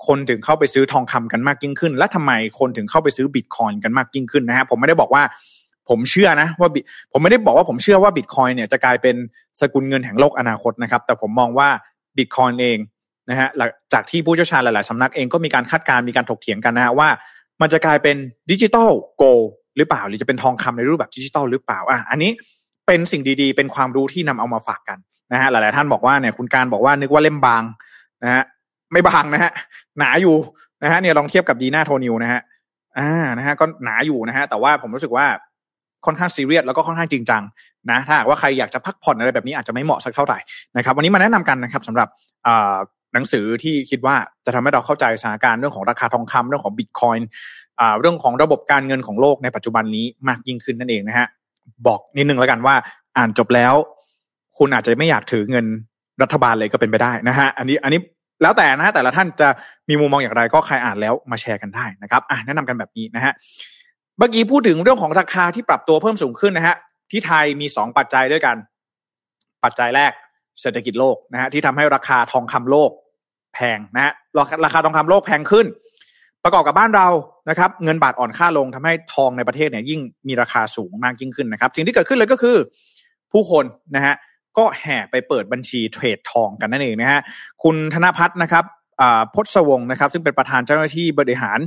[0.07, 5.23] คนถึงเข้าไปซื้อทองคำกันมากยิ่งขึ้น และทำไมคนถึงเข้าไปซื้อบิตคอยน์กันมากยิ่งขึ้นนะฮะผมไม่ได้บอกว่า
[5.89, 6.69] ผมเชื่อนะว่า
[7.11, 9.15] ผมไม่ได้บอกว่าผมเชื่อว่าบิตคอยน์เนี่ยจะกลายเป็น
[9.59, 11.69] สกุลเงินแห่งโลกอนาคตนะครับ แต่ผมมองว่า
[12.17, 12.77] บิตคอยน์เอง
[13.29, 13.49] นะฮะ
[13.93, 17.09] จากที่ผู้เชี่ยวชาญหลาย ๆ สำนักเองก็มีการคาดการณ์มีการถกเถียงกันนะฮะว่า
[17.61, 18.15] มันจะกลายเป็น
[18.51, 19.39] digital gold
[19.77, 22.31] หรือเปล่า หรือจะเป็นทองคำในรูปแบบดิจิตอลหรือเปล่าอะอันนี้
[22.87, 24.97] เป็นสิ่งดี ๆ เป็นความรู้ที่นำเอามาฝากกัน
[25.33, 27.63] นะฮะหลาย ๆ ท่านบอกว่าเนี่ยคุณการบอกว่านึกว่าเล่มบาง
[28.23, 28.43] นะฮะ
[28.91, 29.51] ไม่บางนะฮะ
[29.99, 30.35] หนาอยู่
[30.83, 32.41] นะฮะเนี่ยลองเทียบกับดีน่าโทนิวนะฮะ
[32.97, 35.25] อ่านะฮะก็หนาอยู่นะฮะแต่ว่าผมรู้สึกว่า
[36.05, 37.43] ค่อนข้างซีเรียสแล้วก็ค่อนข้างจริงจัง
[37.91, 40.39] นะถ้าหากว่าใครอยากจะพักผ่อนอะไรแบบนี้อาจจะไม่เหมาะสักเท่าไหร่
[40.77, 42.07] นะครับวันนี้มาแนะนำกันนะครับสำหรับ
[43.13, 47.27] หนังสือที่คิดว่าจะทำให้เราเข้าใจสถานการณ์เรื่องของราคาทองคำเรื่องของบิตคอยน์
[47.99, 51.27] เรื่องของระบบการเงินของโลกในปัจจุบันนี้มากยิ่งขึ้นนั่นเองนะฮะ
[51.87, 52.75] บอกนิดนึงแล้วกันว่า
[53.17, 53.73] อ่านจบแล้ว
[54.57, 55.65] คุณอาจจะไม่อยากถือเงิน
[56.21, 57.99] รัฐบาลเลยก็เป็นไปได้นะฮะอันนี้อันนี้
[58.41, 59.47] แล้วแต่นะแต่ละท่านจะ
[59.89, 63.33] มีมุมมองอย่างไรก็ใครอ่านแล้วมาแชร์กันได้นะครับอะแนะนำกันแบบนี้นะฮะ
[64.17, 66.75] เมื่อกี้พูดถึงเรื่องของราคาที่ปรับตัวเพิ่มสูงขึ้นนะฮะ
[67.11, 68.55] ที่ไทยมีสองปัจจัยด้วยกัน
[69.63, 70.11] ปัจจัยแรก
[70.61, 72.91] เศรษฐกิจโลกนะฮะที่ทำให้ราคาทองคำโลก
[73.53, 74.13] แพงนะฮะ
[74.65, 75.65] ราคาทองคำโลกแพงขึ้น
[76.43, 77.07] ประกอบกับบ้านเรา
[77.49, 82.57] นะครับ เงินบาทอ่อนค่าลงทำให้ทองในประเทศเนี่ยยิ่งมีราคาสูงมากยิ่งขึ้นนะครับ สิ่งที่เกิดขึ้นเลยก็คือ
[83.31, 84.15] ผู้คนนะฮะ
[84.57, 87.21] ก็แห่ไปเปิดบัญชีเทรดทองกันนั่นเองนะฮะ
[87.63, 88.65] คุณธนพัฒน์นะครับ
[89.35, 91.59] พศวงศ์นะครับ ซึ่งเป็นประธานเจ้าหน้าที่บริหาร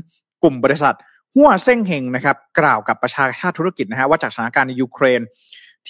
[0.43, 0.95] กลุ่มบริษัท
[1.35, 5.21] หัวเส้งเฮงนะครับ กล่าวกับประชาชาติธุรกิจนะฮะว่าจากสถานการณ์ในยูเครน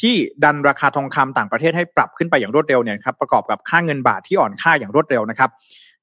[0.01, 5.51] ที่ดันราคาทองคำต่างประเทศให้ปรับขึ้นไปอย่างรวดเร็วเนี่ยครับประกอบกับค่าเงินบาทที่อ่อนค่าอย่างรวดเร็วนะครับ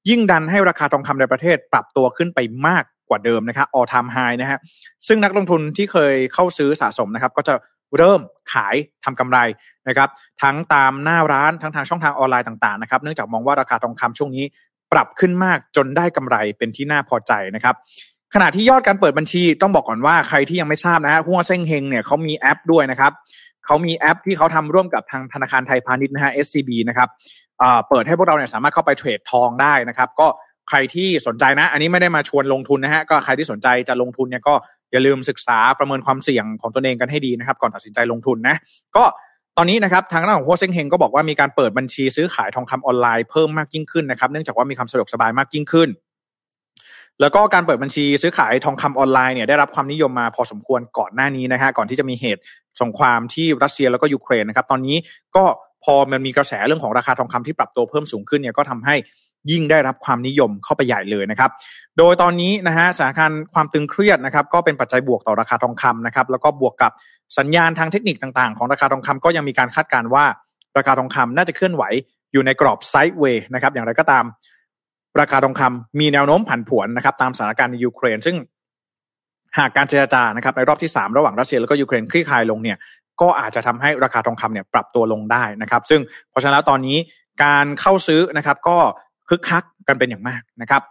[0.08, 4.58] ยิ่งดันให้ราคาทองคำในประเทศปรับตัวขึ้นไปมากกว่าเดิมนะครับ all time high นะฮะ
[5.06, 7.54] ซึ่งนักลงทุนที่เคยเข้าซื้อสะสมนะครับก็จะ
[7.98, 8.20] เริ่ม
[8.52, 8.74] ขาย
[9.04, 9.38] ทำกำไร
[9.88, 10.08] นะครับ
[10.42, 14.44] ทั้งตามหน้าร้านทั้งทางช่องทางออนไลน์ต่างๆนะครับ เนื่องจากมองว่าราคาทองคำช่วงนี้
[14.92, 17.74] ปรับขึ้นมากจนได้กำไรเป็นที่น่าพอใจนะครับ
[18.34, 23.12] ขณะที่ยอดการเปิดบัญชีต้องบอกก่อนว่าใครที่ยังไม่ทราบนะฮะหัวเซ้งเฮงเนี่ยเขามีแอปด้วยนะครับ
[23.66, 27.08] เขามีแอปที่เขาทำร่วมกับทางธนาคารไทยพาณิชย์นะฮะ SCB นะครับ
[27.88, 30.26] เปิดให้พวกเราเนี่ยสามารถเข้าไปเทรดทองได้นะครับ ก็
[30.68, 34.54] ใครที่สนใจนะ อันนี้ไม่ได้มาชวนลงทุนนะฮะก็ใครที่สนใจจะลงทุนเนี่ยก็
[34.92, 38.56] อย่าลืมศึกษาประเมินความเสี่ยงของตนเองกันให้ดีนะครับ ก่อนตัดสินใจลงทุนนะ
[38.96, 39.04] ก็
[39.56, 45.88] ตอนนี้นะครับทางด้านของโฮเซ็งเฮงก็บอกว่ามีการเปิดบัญชีซื้อขายทองคำออนไลน์เพิ่มมากยิ่งขึ้นนะครับเนื่องจากว่ามีความสะดวกสบายมากยิ่งขึ้น
[47.20, 52.42] แล้วก็การเปิดบัญชีซื้อขายทองคำออนไลน์เนี่ยได้รับความนิยมมาพอสมควรก่อนหน้านี้นะฮะก่อนที่จะมีเหตุ
[52.82, 54.96] สงครามที่รัสเซียแล้วก็ยูเครนนะครับตอนนี้
[55.36, 55.44] ก็
[55.84, 58.94] พอมันมีกระแสเรื่องของราคาทองคำที่ปรับตัวเพิ่มสูงขึ้นเนี่ยก็ทำให้
[59.50, 61.50] ยิ่งได้รับความนิยมเข้าไปใหญ่เลยนะครับ
[61.98, 66.92] โดยตอนนี้นะฮะสถานการณ์ความตึงเครียดนะครับ ก็เป็นปัจจัยบวกต่อราคาทองคำนะครับ แล้วก็บวกกับ
[67.38, 70.24] สัญญาณทางเทคนิคต่างๆ ของราคาทองคำก็ยังมีการคาดการณ์ว่า
[70.78, 71.82] ราคาทองคำน่าจะเคลื่อนไหว
[72.32, 74.24] อยู่ในกรอบไซด์เวย์นะครับ อย่างไรก็ตาม
[75.20, 78.36] ราคาทองคำมีแนวโน้มผันผวนนะครับตามสถานการณ์ในยูเครน ซึ่ง
[79.58, 82.78] หากการเจรจานะครับในรอบที่ 3 ระหว่างรัสเซียแล้วก็ยูเครนคลี่คลายลงเนี่ย
[83.20, 86.96] ก็อาจจะทำให้ราคาทองคำเนี่ยปรับตัวลงได้นะครับ ซึ่งเพราะฉะนั้นตอนนี้
[87.44, 88.76] การเข้าซื้อนะครับ ก็
[89.28, 90.82] คึกคักกันเป็นอย่างมากนะครับ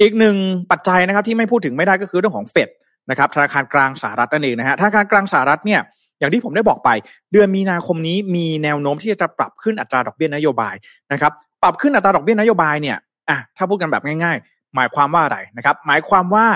[0.00, 0.36] อีกหนึ่ง
[0.70, 2.68] ปัจจัยนะครับที่ไม่พูดถึงไม่ได้ก็คือเรื่องของเฟด
[3.10, 5.80] นะครับธนาคารกลางสหรัฐนั่นเองนะฮะธนาคารกลางสหรัฐเนี่ย
[6.18, 6.90] อย่างที่ผมได้บอกไป
[7.32, 10.74] เดือนมีนาคมนี้มีแนวโน้มที่จะปรับขึ้นอัตราดอกเบี้ยนโยบาย
[11.12, 12.96] นะครับ ปรับขึ้นอัตราดอกเบี้ยนโยบายเนี่ย
[13.28, 16.46] อะถ้าพูดกันแบบง่าย ๆ หมายความว่าอะไรนะครับ หมายความว่า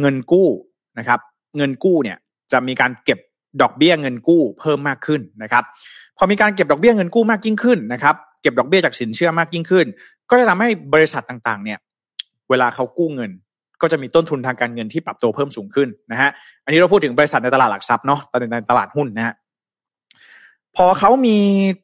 [0.00, 0.48] เงินกู้
[0.98, 1.20] นะครับ
[1.56, 2.16] เงินกู้เนี่ย
[2.52, 3.18] จะมีการเก็บ
[3.62, 5.64] ดอกเบี้ยเงินกู้เพิ่มมากขึ้นนะครับ
[6.16, 9.86] พอมีการเก็บดอกเบี้ยเงินกู้มากยิ่งขึ้นนะครับ เก็บดอกเบี้ยจากสินเชื่อมากยิ่งขึ้น
[10.30, 11.78] ก็จะทำให้บริษัทต่างๆ เนี่ย
[12.50, 13.30] เวลาเขากู้เงิน
[13.82, 16.30] ก็จะมีต้นทุนทางการเงินที่ปรับตัวเพิ่มสูงขึ้นนะฮะ
[16.64, 18.20] อันนี้เราพูดถึงบริษัทในตลาดหลักทรัพย์เนาะ
[18.52, 19.34] ในตลาดหุ้นนะฮะ
[20.76, 21.36] พอเขามี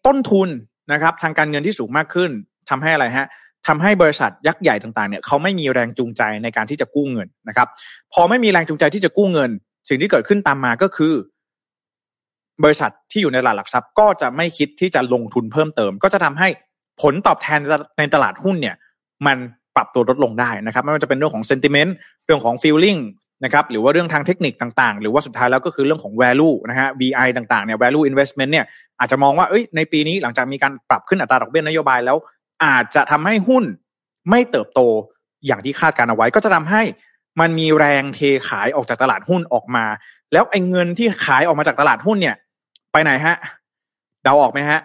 [0.06, 0.48] ต้นทุน
[0.92, 2.30] นะครับ ทางการเงินที่สูงมากขึ้น
[2.70, 3.26] ทำให้อะไรฮะ
[3.66, 7.68] ทำให้บริษัทยักษ์ใหญ่ต่างๆเนี่ยเขาไม่มีแรงจูงใจในการที่จะกู้เงินนะครับ
[8.12, 9.50] พอไม่มีแรงจูงใจที่จะกู้เงิน
[9.88, 11.12] สิ่งที่เกิดขึ้นตามมาก็คือ
[12.64, 16.48] บริษัทที่อยู่ในตลาดหลักทรัพย์ ก็จะไม่คิดที่จะลงทุนเพิ่มเติม ก็จะทำให้
[17.02, 17.60] ผลตอบแทน
[17.98, 18.76] ในตลาดหุ้นเนี่ย
[19.26, 19.36] มัน
[19.76, 22.96] ปรับตัวลดลงได้นะครับ ไม่ว่าจะเป็นเรื่องของเซนติเมนต์เรื่องของฟีลลิ่ง
[23.44, 28.66] นะครับหรือว่าเรื่องทางเทคนิคต่างๆ หรือว่าสุดท้ายแล้วก็คือเรื่องของ value นะฮะ VI ต่างๆเนี่ย value investment เนี่ย
[28.98, 32.16] อาจจะมองว่าเอ้ยในปีนี้หลังจากมีการปรับขึ้นอัตราดอกเบี้ยนโยบายแล้ว
[32.64, 33.64] อาจจะทำให้หุ้น
[34.30, 34.80] ไม่เติบโต
[35.46, 36.82] อย่างที่คาดการเอาไว้ ก็จะทำให้
[37.40, 39.84] มันมีแรงเทขายออกจากตลาดหุ้นออกมา
[40.32, 42.36] แล้วไอ้เงินที่ขายออกมาจากตลาดหุ้นเนี่ย
[42.92, 43.36] ไปไหนฮะ
[44.22, 44.80] เดาออกไหมฮะ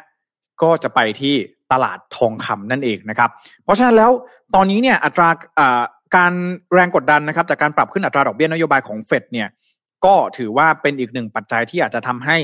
[0.62, 1.36] ก็จะไปที่
[1.71, 3.29] ตลาดทองคำนั่นเองนะครับ
[3.63, 4.12] เพราะฉะนั้นแล้ว
[4.55, 5.29] ตอนนี้เนี่ยอัตรา
[6.15, 6.34] การ
[6.73, 9.47] แรงกดดันนะครับ จากการปรับขึ้นอัตราดอกเบี้ยนโยบายของเฟดเนี่ย
[10.05, 12.38] ก็ถือว่าเป็นอีกหนึ่งปัจจัยที่อาจจะทำให้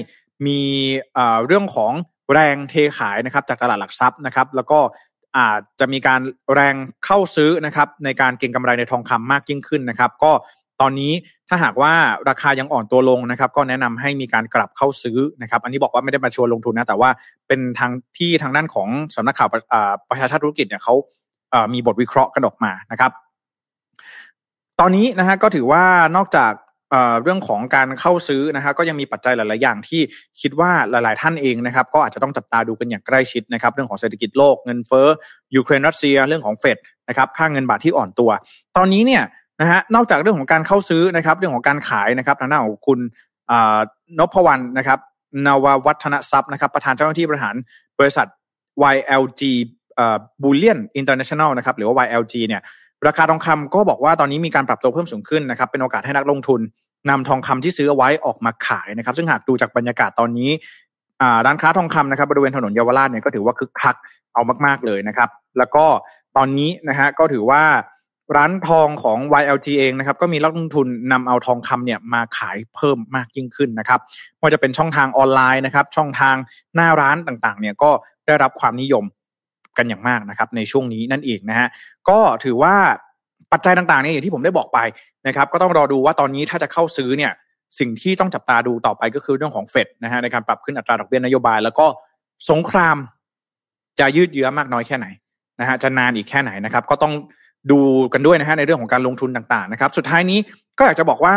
[0.47, 0.61] มี
[1.45, 1.93] เรื่องของ
[2.33, 4.79] แรงเทขายนะครับจากตลาดหลักทรัพย์นะครับ แล้วก็
[5.37, 6.21] อาจจะมีการ
[6.53, 10.31] แรงเข้าซื้อนะครับในการเก็งกำไรในทองคำมากยิ่งขึ้นนะครับ ก็
[10.81, 11.13] ตอนนี้
[11.49, 11.93] ถ้าหากว่า
[12.29, 17.09] ราคายังอ่อนตัวลงนะครับ ก็แนะนำให้มีการกลับเข้าซื้อนะครับ อันนี้บอกว่าไม่ได้มาชวนลงทุนนะแต่ว่า
[17.47, 19.49] เป็นทางที่ทางด้านของสำนักข่าว
[20.09, 20.93] ประชาชาติธุรกิจเนี่ยเขา
[21.73, 23.11] มีบทวิเคราะห์กันออกมานะครับ
[24.79, 25.83] ตอนนี้นะฮะก็ถือว่า
[26.15, 26.51] นอกจาก
[27.23, 30.01] เรื่องของการเข้าซื้อนะครับก็ยังมีปัจจัยหลาย ๆ อย่างที่
[30.41, 35.07] คิดว่าหลาย ๆ ท่านเองนะครับ ก็อาจจะต้องจับตาดูกันอย่างใกล้ชิดนะครับ เรื่องของเศรษฐกิจโลกเงินเฟ้อ
[35.55, 36.77] ยูเครนรัสเซียเรื่องของเฟด
[37.09, 38.29] นะครับค่าเงินบาทที่อ่อนตัว
[38.77, 39.23] ตอนนี้เนี่ย
[39.61, 42.99] นะฮะนอกจากเรื่องของการเข้าซื้อนะครับ เรื่องของการขายนะครับทางด้านของคุณ
[44.19, 44.99] นพวรรณนะครับ
[45.45, 47.55] นาววัฒนทรัพย์นะครับ ประธานเจ้าหน้าที่บริหาร
[47.99, 48.27] บริษัท
[48.93, 49.41] YLG
[50.43, 52.61] Bullion International นะครับหรือว่า YLG เนี่ย
[53.07, 56.61] ราคาทองคำก็บอกว่าตอนนี้มีการปรับตัวเพิ่มสูงขึ้นนะครับเป็นโอกาสให้นักลงทุน
[57.09, 60.49] นำทองคำที่ซื้อเอาไว้ออกมาขายนะครับ ซึ่งหากดูจากบรรยากาศตอนนี้
[61.45, 63.95] ร้านค้าทองคำนะครับบริเวณถนนเยาวราชเนี่ยก็ถือว่าคึกคัก
[64.33, 65.85] เอามากๆเลยนะครับ แล้วก็
[66.37, 67.63] ตอนนี้นะฮะก็ถือว่า
[68.37, 73.99] ร้านทองของ YLG เองนะครับก็มีนักลงทุนนำเอาทองคำเนี่ยมาขายเพิ่มมากยิ่งขึ้นนะครับ
[74.35, 76.35] ไม่ว่าจะเป็นช่องทางออนไลน์นะครับ ช่องทาง
[76.75, 77.91] หน้าร้านต่างๆ เนี่ยก็
[78.27, 79.03] ได้รับความนิยม
[79.77, 81.67] กันอย่างมากนะครับในช่วงนี้นั่นเองนะฮะ
[82.09, 82.75] ก็ถือว่า
[83.51, 84.79] ปัจจัยต่างๆเนี่ยอย่างที่ผมได้บอกไป
[85.27, 87.31] นะครับก็ต้องรอดูว่าตอนนี้ถ้าจะเข้าซื้อเนี่ย
[87.79, 91.85] สิ่งที่ต้องจับตาดูต่อไปก็คือเรื่องของเฟดนะฮะในการปรับขึ้นอัตราดอกเบี้ยนโยบาย แล้วก็
[92.49, 92.97] สงคราม
[93.99, 95.07] จะยืดเยื้อมากน้อยแค่ไหน
[95.59, 97.13] นะฮะจะนานอีกแค่ไหนนะครับ ก็ต้อง
[97.71, 97.79] ดู
[98.13, 100.39] กันด้วยนะฮะในเรื่องของการลงทุนต่างๆนะครับ สุดท้ายนี้
[100.77, 101.35] ก็อยากจะบอกว่า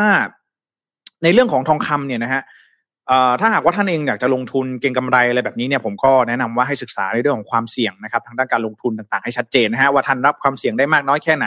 [1.22, 2.42] ในเรื่องของทองคำเนี่ยนะฮะ
[3.40, 11.46] ถ้าหากว่าท่านเองอยากจะลงทุนเก็งกำไรอะไรแบบนี้เนี่ยผมก็แนะนำว่าให้ศึกษาในเรื่องของความเสี่ยงนะครับทางด้านการลงทุนต่างๆให้ชัดเจนนะฮะว่าท่านรับความเสี่ยงได้มากน้อยแค่ไหน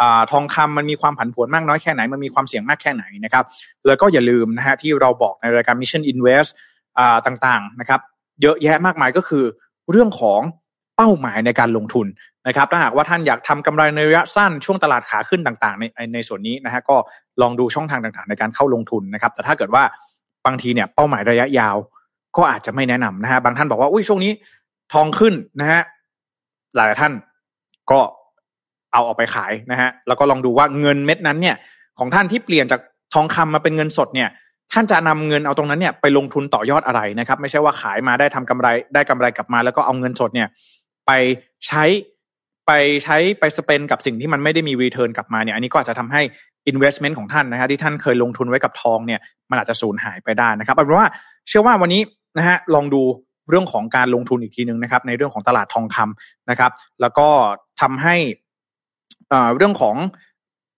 [0.00, 3.44] อทองคำมันมีความผันผวนมากน้อยแค่ไหนมันมีความเสี่ยงมากแค่ไหนนะครับ
[3.86, 6.50] แล้วก็อย่าลืมนะฮะที่เราบอกในรายการ Mission Invest
[7.26, 8.00] ต่างๆนะครับ
[8.42, 9.44] เยอะแยะมากมายก็คือ
[9.90, 10.40] เรื่องของ
[10.96, 12.06] เป้าหมายในการลงทุน
[12.48, 15.84] นะครับถ้าหากว่าท่านอยากทำกำไรในระยะสั้นช่วงตลาดขาขึ้นต่างๆ ใน
[16.14, 16.96] ในส่วนนี้นะฮะก็
[17.42, 19.82] ลองดูช่องทางต่างๆ ในการเข้าลงทุนนะครับแต่ถ้าเกิดว่า
[20.46, 21.76] บางทีเนี่ยเป้าหมายระยะยาว
[22.36, 24.32] ก็อาจจะไม่แนะนำนะฮะบางท่านบอกว่าอุ้ยช่วงนี้
[24.92, 25.82] ทองขึ้นนะฮะ
[26.76, 27.12] หลายท่าน
[27.90, 28.00] ก็
[28.92, 31.56] เอาออกไปขายนะฮะแล้วก็ลองดูว่าเงินเม็ดนั้นเนี่ย
[31.98, 32.80] ของท่านที่เปลี่ยนจาก
[33.14, 34.28] ทองคำมาเป็นเงินสดเนี่ย
[34.72, 40.48] ท่านจะนำเงินเอาตรงนั้นเนี่ยไปลงทุนต่อยอดอะไรนะครับ ไม่ใช่ว่าขายมาได้ทำกำไรได้กำไรกลับมา แล้วก็เอาเงินสดเนี่ย
[41.06, 41.10] ไป
[41.66, 41.84] ใช้
[42.66, 42.72] ไป
[43.04, 46.22] ใช้ไปสเปนกับสิ่งที่มันไม่ได้มีรีเทิร์นกลับมาเนี่ยอันนี้ก็อาจจะทำให้
[46.72, 49.20] investment ของท่านนะฮะที่ท่านเคยลงทุนไว้กับทองเนี่ย
[49.50, 51.08] มันอาจจะสูญหายไปได้นะครับเอาเป็นว่า
[51.48, 52.02] เชื่อว่าวันนี้
[52.38, 53.02] นะฮะลองดู
[53.50, 57.28] เรื่องของการลงทุนอีกทีหนึ่งนะครับ ในเรื่องของตลาดทองคำนะครับ แล้วก็
[57.80, 58.16] ทำให้
[59.56, 59.96] เรื่องของ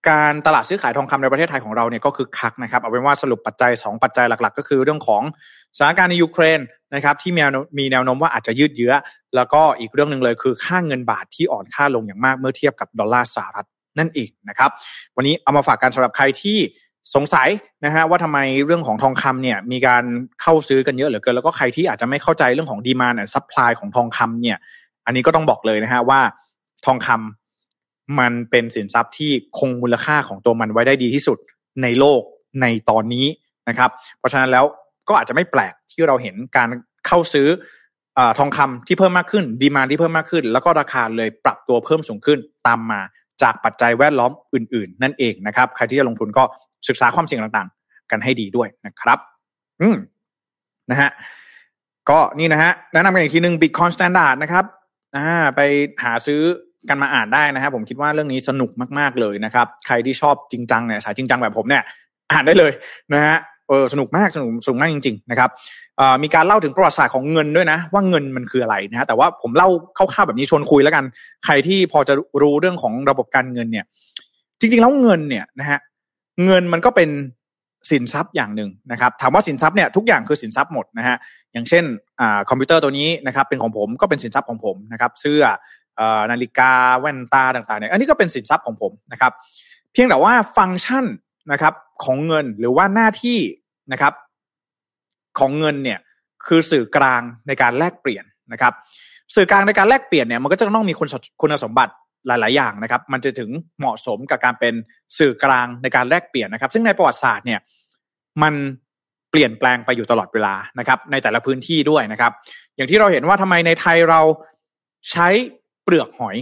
[0.09, 5.23] การตลาดซื้อขายทองคำในประเทศไทยของเราเนี่ยก็คือคักนะครับเอาเป็นว่าสรุปปัจจัย 2 ปัจจัยหลัก ๆ ก็คือเรื่องของ
[5.77, 6.61] สถานการณ์ในยูเครน
[6.95, 7.43] นะครับที่มี
[7.79, 8.93] มีแนวโน้มว่าอาจจะยืดเยื้อ
[9.37, 13.67] แล้วก็อีกเรื่องหนึ่งเลยคือค่าเงินบาทที่อ่อนค่าลงอย่างมากเมื่อเทียบกับดอลลาร์สหรัฐ
[13.99, 14.71] นั่นเองนะครับ
[15.17, 16.59] วันนี้เอามาฝากกันสำหรับใครที่
[17.15, 17.49] สงสัย
[17.85, 20.05] นะฮะว่าทำไมเรื่องของทองคำเนี่ยมีการ
[20.43, 24.57] เข้าซื้อกันเยอะเหลือเกินแล้วก็ใครที่อาจจะไม่เข้าใจเรื่องของ demand และ supply ของทองคำเนี่ย
[25.07, 26.21] อันนี้ก็ต้องบอกเลยนะฮะว่า
[26.87, 27.44] ทองคำ
[28.19, 31.39] มันเป็นสินทรัพย์ที่คงมูลค่าของตัวมันไว้ได้ดีที่สุด
[31.83, 32.23] ในโลก
[32.63, 33.27] ในตอนนี้
[33.69, 34.65] นะครับ เพราะฉะนั้นแล้ว
[35.09, 36.69] ก็อาจจะไม่แปลกที่เราเห็นการ
[37.07, 37.49] เข้าซื้อ
[38.19, 43.01] อทองคำที่เพิ่มมากขึ้น ดีมาที่เพิ่มมากขึ้น แล้วก็ราคาเลยปรับตัวเพิ่มสูงขึ้นตามมา
[43.43, 46.45] จากปัจจัยแวดล้อมอื่น ๆ นั่นเองนะครับ ใครที่จะลงทุนก็
[46.89, 49.19] ศึกษาความเสี่ยงต่างๆ กันให้ดีด้วยนะครับ
[49.81, 49.97] อืม
[50.91, 51.11] นะฮะ
[52.11, 54.65] ก็นี่นะฮะแนะนำกันอีกทีหนึ่ง Bitcoin Standard นะครับ
[55.17, 55.61] อ่าไป
[56.05, 56.43] หาซื้อ
[56.89, 61.83] กันมาอ่านได้นะครับผมคิดว่าเรื่องนี้สนุกมากๆเลยนะครับ ใครที่ชอบจริงจังเนี่ยสายจริงจังแบบผมเนี่ย
[62.33, 62.73] อ่านได้เลย
[63.15, 63.37] นะฮะ
[63.69, 65.51] เออสนุกมากสนุกสนุกมากจริง ๆ นะครับ
[66.23, 71.05] มีการเล่าถึงประวัติศาสตร์ของเงินด้วยนะ ว่าเงินมันคืออะไรนะฮะแต่ว่าผมเล่าคร่าวๆแบบนี้ชวนคุยแล้วกัน
[71.45, 73.85] ใครที่พอจะรู้เรื่องของระบบการเงินเนี่ย
[74.61, 75.79] จริง ๆ แล้วเงินเนี่ยนะฮะ
[76.45, 77.11] เงินมันก็เป็น
[77.91, 81.17] สินทรัพย์อย่างหนึ่งนะครับ ถามว่าสินทรัพย์เนี่ยทุกอย่างคือสินทรัพย์หมดนะฮะ
[81.53, 81.85] อย่างเช่น
[82.21, 85.43] อ่าคอมพิวเตอร์ตัวนี้นะครับเป็นของผมก็เป็นสินทรัพย์ของผมนะครับ เสื้อ
[86.31, 89.33] นาฬิกาแว่นตาต่างๆเนี่ยอันนี้ก็เป็นสินทรัพย์ของผมนะครับ
[89.93, 91.05] เพียงแต่ว่าฟังก์ชัน
[91.53, 93.39] นะครับของเงินหรือว่าหน้าที่
[93.93, 94.13] นะครับ
[95.39, 95.99] ของเงินเนี่ย
[96.47, 98.73] คือสื่อกลางในการแลกเปลี่ยนนะครับ
[99.35, 101.09] สื่อกลางในการแลกเปลี่ยนเนี่ยมันก็จะต้องมีคุณ
[101.41, 101.93] คุณสมบัติ
[102.27, 104.75] หลาย ๆ อย่างนะครับ มันจะถึงเหมาะสมกับการเป็น
[105.19, 107.61] สื่อกลางในการแลกเปลี่ยนนะครับ ซึ่งในประวัติศาสตร์เนี่ย
[108.43, 108.55] มัน
[109.31, 112.33] เปลี่ยนแปลงไปอยู่ตลอดเวลานะครับ ในแต่ละพื้นที่ด้วยนะครับ
[112.77, 114.21] อย่างที่เราเห็นว่าทำไมในไทยเรา
[115.11, 115.29] ใช้
[115.85, 116.37] เปลือกหอย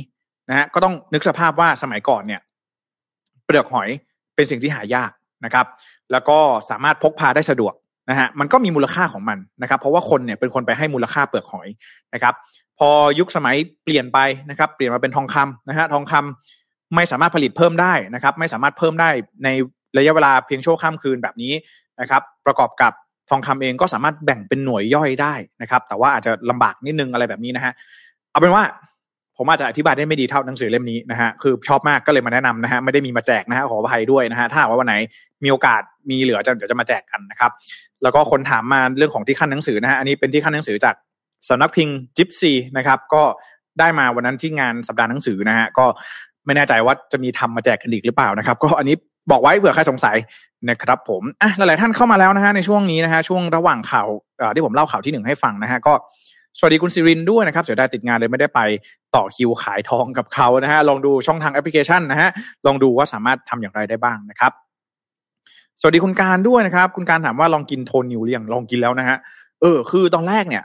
[0.48, 2.40] นะฮะก็ต้องนึกสภาพว่าสมัยก่อนเนี่ย
[3.46, 3.88] เปลือกหอย
[4.34, 5.10] เป็นสิ่งที่หายาก
[5.44, 5.66] นะครับ
[6.12, 6.38] แล้วก็
[6.70, 7.74] สามารถพกพาได้สะดวก
[8.10, 11.68] นะฮะมันก็มีมูลค่าของมันนะครับ เพราะว่าคนเนี่ยเป็นคนไปให้มูลค่าเปลือกหอย
[12.14, 12.34] นะครับ
[12.78, 14.18] พอยุคสมัยเปลี่ยนไป
[14.50, 19.10] นะครับ เปลี่ยนมาเป็นทองคำนะฮะทองคำไม่สามารถผลิตเพิ่มได้นะครับ ไม่สามารถเพิ่มได้
[19.44, 19.48] ใน
[19.98, 21.52] ระยะเวลาเพียงชั่วข้ามคืนแบบนี้
[22.00, 22.92] นะครับ ประกอบกับ
[23.30, 27.72] ทองคำเองก็สามารถแบ่งเป็นหน่วยย่อยได้นะครับ แต่ว่าอาจจะลำบากนิดนึงอะไรแบบนี้นะฮะ
[28.30, 28.64] เอาเป็นว่า
[29.38, 34.94] ผมอาจจะอธิบายได้ไม่ดีเท่าหนังสือเล่มนี้นะฮะคือชอบมากก็เลยมาแนะนำนะฮะไม่ได้มีมาแจกนะฮะขออภัยด้วยนะฮะถ้าว่าวันไหน
[35.44, 37.50] มีโอกาสมีเหลือจะเดี๋ยวจะมาแจกกันนะครับ
[38.02, 40.94] แล้วก็คนถามมาเรื่องของที่ขั้นหนังสือนะฮะอันนี้เป็นที่ขั้นหนังสือจาก
[41.48, 43.22] สำนักพิมพ์จิปซีนะครับ ก็
[43.78, 45.86] ได้มาวันนั้นที่งานสัปดาห์หนังสือนะฮะก็
[46.46, 48.96] ไม่แน่ใจว่าจะมีทำมาแจกกันอีกหรือเปล่านะครับ ก็อันนี้
[49.30, 50.16] บอกไว้เผื่อใครสงสัย
[50.70, 54.08] นะครับ ผมอะหลายๆท่านเข้ามาแล้วนะฮะในช่วงนี้นะฮะช่วงระหว่างข่าว
[54.54, 55.92] ที่ผมเล่าข่าวที่หนึ่งให้ฟังนะฮะก็
[56.58, 58.60] สวัสดีคุณซิรินด้วยนะครับ เสียดายติดงานเลยไม่ได้ไป
[59.14, 62.30] ต่อคิวขายทองกับเขานะฮะ ลองดูช่องทางแอปพลิเคชันนะฮะ
[62.66, 64.52] ลองดูว่าสามารถทำอย่างไรได้บ้างนะครับ
[65.80, 69.16] สวัสดีคุณการด้วยนะครับ คุณการถามว่าลองกินโทนิวหรือยังลองกินแล้วนะฮะ
[69.60, 70.64] เออ คือตอนแรกเนี่ย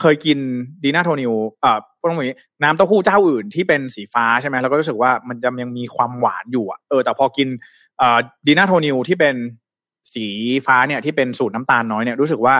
[0.00, 0.38] เคยกิน
[0.82, 1.32] ดีน่าโทนิว
[1.64, 2.26] อ่าต้องมี
[2.62, 7.48] น้ำเต้าหู้เจ้าอื่นที่เป็นสีฟ้าใช่ไหมแล้วก็รู้สึกว่ามันจะยังมีความหวานอยู่อะ เออ แต่พอกิน
[8.00, 9.34] อ่าดีน่าโทนิวที่เป็น
[10.14, 10.26] สี
[10.66, 12.54] ฟ้าเนี่ยที่เป็นสูตรน้ำตาลน้อยเนี่ยรู้สึกว่า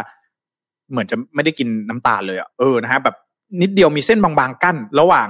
[0.91, 3.17] เหมือนจะไม่ได้กินน้ำตาลเลยอะเออนะฮะแบบ
[3.63, 5.29] นิดเดียวมีเส้นบางๆกั้น ระหว่าง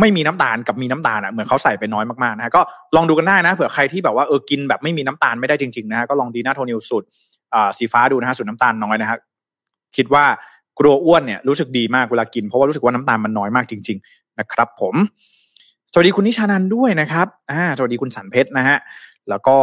[0.00, 2.62] ไม่มีน้ำตาลกับมีน้ำตาลอะเหมือนเขาใส่ไปน้อยมากๆนะฮะก็
[2.96, 7.06] ลองดูกันได้นะเผื่อใครที่แบบว่าเออกินแบบไม่มีน้ำตาลไม่ได้จริงๆนะฮะก็ลองดีน่าโทนิวสูตร
[7.54, 9.18] อ่าสีฟ้าดูนะฮะสูตรน้ำตาลน้อยนะฮะ
[9.96, 10.24] คิดว่า
[10.78, 14.94] กลัวอ้วนเนี่ยรู้สึกดีมากเวลากินเพราะว่ารู้สึกว่าน้ำตาลมันน้อยมากจริง ๆ นะครับ ผม
[15.92, 18.76] สวัสดีคุณนิชานันด้วยนะครับอ่าสวัสดีคุณสันเพชรนะฮะ
[19.28, 19.56] แล้วก็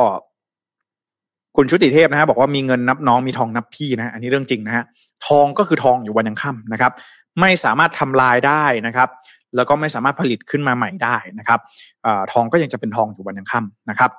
[1.56, 4.84] คุณชุติเทพนะฮะบอกว่ามีเงินนับน้องมีทองนับพี่นะอันนี้เรื่องจริงนะฮะ
[5.28, 6.92] ทองก็คือทองอยู่วันยังค่ำนะครับ
[7.40, 9.10] ไม่สามารถทำลายได้นะครับ
[9.56, 11.60] แล้วก็ไม่สามารถผลิตขึ้นมาใหม่ได้นะครับ
[12.06, 14.12] อทองก็ยังจะเป็นทองอยู่วันยังค่ำนะครับ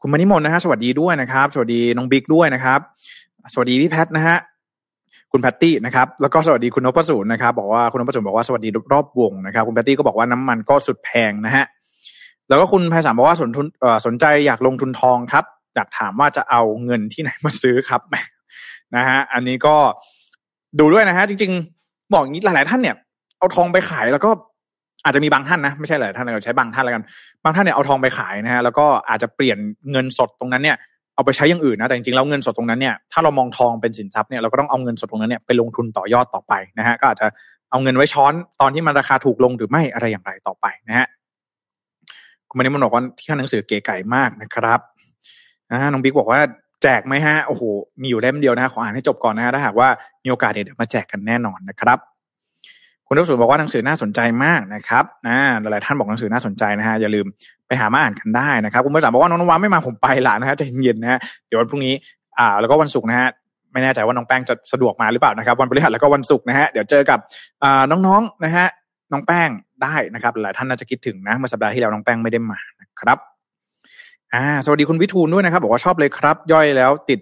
[0.00, 2.80] คุณมณิมนนะฮะสวัสดีด้วยนะครับ สวัสดีน้องบิ๊กด้วยนะครับ
[3.52, 4.36] สวัสดีพี่แพทนะฮะ
[5.32, 11.64] คุณแพตตี้นะครับแล้วก็สวัสดีคุณนพสูรนะครับ บอกว่าคุณนพสูรบอกว่าสวัสดีรอบวงนะครับ คุณแพตตี้ก็บอกว่าน้ำมันก็สุดแพงนะฮะ
[12.48, 13.66] แล้วก็คุณไพศาลบอกว่าสนทุน
[14.06, 18.00] สนใจอยากลงทุนทองครับอยากถามว่าจะเอาเงินที่ไหนมาซื้อครับ
[18.96, 19.76] นะฮะอันนี้ก็
[20.78, 22.96] ดูด้วยนะฮะ จริง ๆ บอกงี้หลาย ๆ ท่านเนี่ย
[23.38, 24.30] เอาทองไปขายแล้วก็
[25.04, 27.02] อาจจะมีบางท่านนะไม่ใช่หลายท่านเราใช้บางท่านแล้วกัน
[27.44, 29.58] บางท่านเนี่ยเอาทองไปขายนะฮะแล้วก็อาจจะเปลี่ยน
[29.90, 30.76] เงินสดตรงนั้นเนี่ย
[31.14, 37.26] เอาไปใช้อย่างอื่นนะแต่จริงๆแล้วเงินสดตรงนั้นเนี่ยถ้าเรามองทองเป็นสินทรัพย์เนี่ยเราก็ต้องเอาเงินสดตรงนั้นเนี่ยไปลงทุนต่อยอดต่อไปนะฮะก็อาจจะ
[37.70, 41.06] เอาเงินไว้ช้อนตอนที่มันราคาถูกลงหรือไม่อะไรอย่างไรต่อไปนะฮะ
[42.48, 44.80] คุณมันนี้มันบอกว่าที่หนังสือเก๋ไก่มากนะครับ
[45.70, 46.40] นะน้องบิ๊กบอกว่า
[46.84, 47.62] แจกไหมฮะโอ้โห
[48.00, 49.88] มีอยู่เล่มเดียวนะขออ่านให้จบก่อนนะฮะถ้าหากว่า
[50.24, 51.98] มีโอกาสเดี๋ยวมาแจกกันแน่นอนนะครับ
[53.06, 57.26] คุณทุกสุบอกว่าหนังสือน่าสนใจมากนะครับนะหลายท่านบอกหนังสือน่าสนใจนะฮะอย่าลืม
[57.66, 61.94] ไปหามาอ่านกันได้นะครับ คุณผู้ชมบอกว่าน้องนวาไม่มาผมไปละนะฮะจะเย็นนะฮะเดี๋ยววันพรุ่งนี้
[62.38, 63.28] อ่าแล้วก็วันศุกร์นะฮะ
[63.72, 67.18] ไม่แน่ใจว่าน้องแป้งจะสะดวกมาหรือเปล่านะครับ วันพฤหัสแล้วก็วันศุกร์นะฮะเดี๋ยวเจอกับ
[67.62, 68.66] อ่าน้องๆนะฮะ
[69.12, 69.48] น้องแป้ง
[69.82, 73.18] ได้นะครับ หลายท่านน่าจะคิดถึงนะเมื่อสัปดาห์ที่แล้วน้องแป้งไม่ได้มานะครับ
[74.34, 77.20] อ่า สวัสดีคุณวิทูลด้วยนะครับ บอกว่าชอบเลยครับ ย่อยแล้วติด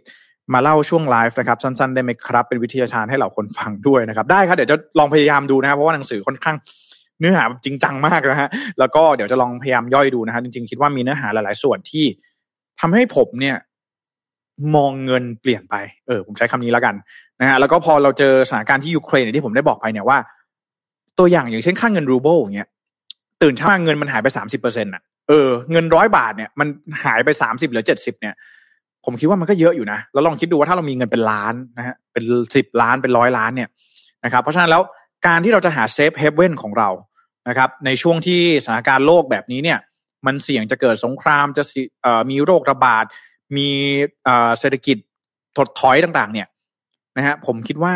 [0.55, 6.57] มาเล่าช่วงไลฟ์นะครับ สั้นๆ ได้ไหมครับ เป็นวิทยาทานให้เหล่าคนฟังด้วยนะครับ ได้ครับ เดี๋ยวจะลองพยายามดูนะครับเพราะว่าหนังสือค่อนข้าง
[7.18, 8.48] เนื้อหาจริงจังมากนะฮะ
[8.79, 12.05] แล้วก็เดี๋ยวจะลองพยายามย่อยดูนะฮะจริงๆ คิดว่ามีเนื้อหาหลายๆ ส่วนที่
[12.81, 13.57] ทำให้ผมเนี่ย
[14.77, 15.75] มองเงินเปลี่ยนไป
[16.07, 16.94] เออ ผมใช้คำนี้แล้วกัน
[17.40, 20.18] นะฮะแล้วก็พอเราเจอสถานการณ์ที่ยูเครนที่ผมได้บอกไปเนี่ยว่า
[21.18, 22.68] ตัวอย่างอย่างเช่นค่าเงินรูเบิลอย่างเงี้ย
[23.42, 26.69] ตื่นเช้ามาเงินมันหายไปสามสิบเปอร์เซ็นต์อะ เออเงินร้อยบาทเนี่ยมัน
[27.05, 28.35] หายไปสามสิบหรือเจ็ดสิบเนี่ย
[29.05, 32.25] ผมคิดว่ามันก็เยอะอยู่นะแล้วลองคิดดูว่าถ้าเรามีเงินเป็นล้านนะฮะเป็น
[32.57, 33.69] สิบล้านเป็นร้อยล้านเนี่ย
[34.25, 34.83] นะครับเพราะฉะนั้นแล้ว
[35.27, 36.89] การที่เราจะหา safe haven ของเรา
[37.49, 39.79] นะครับในช่วงที่สถานการณ์โลกแบบนี้เนี่ย
[40.27, 41.63] มันเสี่ยงจะเกิดสงครามจะ
[42.31, 43.05] มีโรคระบาด
[43.57, 43.69] มี
[44.59, 44.97] เศรษฐกิจ
[45.57, 46.49] ถดถอยต่าง ๆ เนี่ย
[47.17, 47.95] นะฮะผมคิดว่า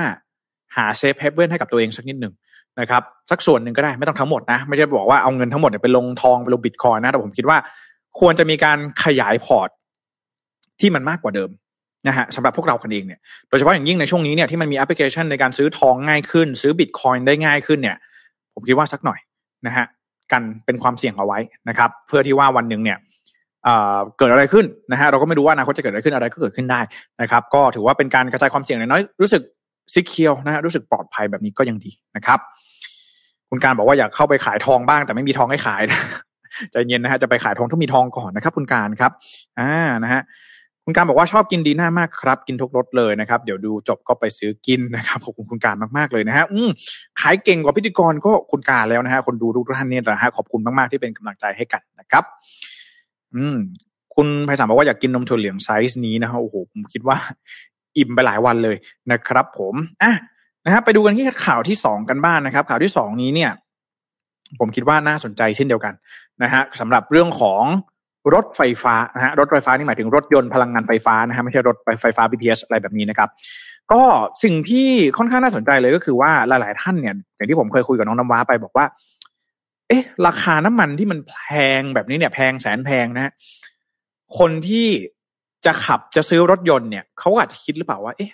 [0.77, 2.35] หา safe haven ให้กับตัวเองสักนิดหนึ่ง
[2.81, 7.59] นะครับสักส่วนหนึ่งก็ได้ไม่ต้องทั้งหมดนะ ไม่ใช่บอกว่าเอาเงินทั้งหมดไปลงทองไปลงบิตคอยน์นะ แต่ผมคิดว่า
[8.21, 9.69] ควรจะมีการขยายพอร์ต
[10.81, 11.51] ที่มันมากกว่าเดิม
[12.09, 17.97] นะฮะสำหรับพวกเราคนเองเนี่ยโดยเฉพาะอย่างยิ่งในช่วงนี้เนี่ยที่มันมีแอปพลิเคชันในการซื้อทองง่ายขึ้น ซื้อบิตคอยน์ได้ง่ายขึ้นเนี่ย
[18.55, 19.19] ผมคิดว่าสักหน่อย
[19.67, 19.87] นะฮะ
[20.33, 22.99] กันเป็นความเสี่ยงเอาไว้นะครับ เพื่อที่ว่าวันหนึ่งเนี่ย
[24.19, 26.81] เกิดอะไรขึ้นนะฮะเราก็ไม่รู้ว่าอนาคตจะเกิดอะไรขึ้นอะไรก็เกิดขึ้นได้
[27.23, 29.43] นะครับ ก็ถือว่าเป็นการกระจายความเสี่ยงน้อยรู้สึก
[29.93, 32.41] ซิเคียวนะฮะรู้สึกปลอดภัยแบบนี้ก็ยังดีนะครับ
[33.51, 36.01] คุณการบอกว่าอยากเข้าไปขายทองบ้าง แต่ไม่มีทองให้ขายนะ
[36.71, 39.13] ใจเย็นนะฮะจะไปขายทองต้องมีทองก่อนนะครับ คุณการครับ
[39.61, 40.23] อ่านะฮะ
[40.85, 46.71] คุณการบอกว่าชอบกินดีน่ามากครับ กินทุกรสเลยนะครับ เดี๋ยวดูจบก็ไปซื้อกินนะครับขอบคุณคุณการมากๆเลยนะฮะอืม
[47.21, 52.25] ขายเก่งกว่าพิธีกรก็คุณการแล้วนะฮะคนดูทุกท่านเนี่ยนะฮะขอบคุณมากๆที่เป็นกำลังใจให้กันนะครับ
[53.35, 53.57] อืม
[54.15, 57.17] คุณไพศาลบอกว่าอยากกินนมถั่วเหลืองไซส์นี้นะฮะโอ้โหผมคิดว่า
[57.97, 58.77] อิ่มไปหลายวันเลย
[59.11, 60.13] นะครับ ผมอะ
[60.67, 63.51] นะครับไปดูกันที่ข่าวที่สองกันบ้างนนะครับ ข่าวที่สองนี้เนี่ย
[64.61, 65.95] ผมคิดว่าน่าสนใจเช่นเดียวกัน
[66.43, 67.63] นะฮะสำหรับเรื่องของ
[68.35, 73.29] รถไฟฟ้านะฮะรถไฟฟ้านี่หมายถึงรถยนต์พลังงานไฟฟ้านะฮะไม่ใช่รถไฟฟ้า BTS อะไรแบบนี้นะครับ
[73.93, 74.03] ก็
[74.45, 78.87] สิ่งที่ค่อนข้างน่าสนใจเลยก็คือว่าหลาย ๆ ท่านเนี่ย อย่างที่ผมเคยคุยกับน้องน้ำว้าไปบอกว่า
[79.89, 81.37] เอ๊ะ ราคาน้ำมันที่มันแพ
[81.81, 83.33] งแบบนี้เนี่ย แพงแสนแพงนะฮะ
[84.39, 84.87] คนที่
[85.65, 88.33] จะขับจะซื้อรถยนต์เนี่ยเขาอาจจะคิดหรือเปล่าว่า เอ๊ะ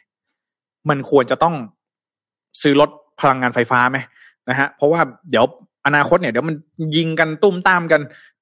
[0.88, 1.54] มันควรจะต้อง
[2.60, 3.98] ซื้อรถพลังงานไฟฟ้าไหม
[4.48, 5.44] นะฮะเพราะว่าเดี๋ยว
[5.86, 6.56] อนาคตเนี่ยเดี๋ยวมัน
[6.96, 8.00] ยิงกันตุ้มตามกัน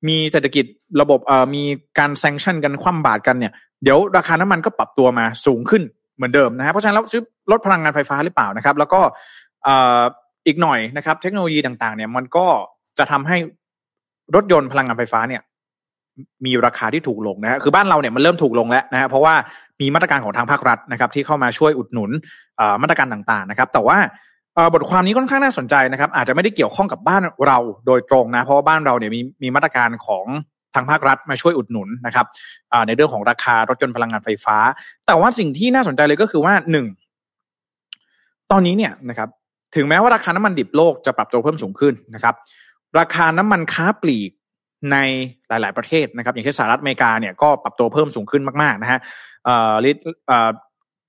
[0.09, 0.65] มีเศรษฐกิจ
[1.01, 1.63] ระบบเอ่อมี
[1.99, 5.83] การแซงชั่นกันคว่ำบาตรกันเนี่ยเดี๋ยวราคาน้ำมันก็ปรับตัวมาสูงขึ้น
[6.17, 9.01] เหมือนเดิมนะฮะเพราะฉะนั้นเราซื้อรถพลังงานไฟฟ้าหรือเปล่านะครับ แล้วก็
[9.65, 10.01] เอ่อ
[10.47, 12.47] อีกหน่อยนะครับ เทคโนโลยีต่างๆ เนี่ยมันก็
[12.99, 13.37] จะทำให้
[14.35, 15.43] รถยนต์พลังงานไฟฟ้าเนี่ย
[16.45, 19.35] มีราคาที่ถูกลงนะฮะคือบ้านเราเนี่ยมันเริ่มถูกลงแล้วนะฮะเพราะว่า
[19.81, 22.11] มีมาตรการของทางภาครัฐนะครับที่เข้ามาช่วยอุดหนุน
[22.83, 23.99] มาตรการต่างๆนะครับ แต่ว่า
[24.75, 30.27] บทความนี้ค่อนข้างน่าสนใจนะครับ อาจจะไม่ได้เกี่ยวข้องกับบ้านเราโดยตรงนะ เพราะว่าบ้านเราเนี่ยมีมีมาตรการของ
[30.75, 32.27] ทางภาครัฐมาช่วยอุดหนุนนะครับ
[32.87, 34.57] ในเรื่องของราคารถยนต์พลังงานไฟฟ้า
[35.07, 36.87] แต่ว่าสิ่งที่น่าสนใจเลยก็คือว่าหนึ่ง
[38.51, 39.29] ตอนนี้เนี่ยนะครับ
[39.77, 42.35] ถึงแม้ว่าราคาน้ำมันดิบโลกจะปรับตัวเพิ่มสูงขึ้นนะครับ
[42.99, 44.31] ราคาน้ำมันค้าปลีก
[44.93, 44.97] ใน
[45.49, 49.01] หลาย ๆ ประเทศนะครับ อย่างเช่นสหรัฐอเมริกาเนี่ยก็ปรับตัวเพิ่มสูงขึ้นมาก ๆ นะฮะ
[49.85, 50.03] ลิตร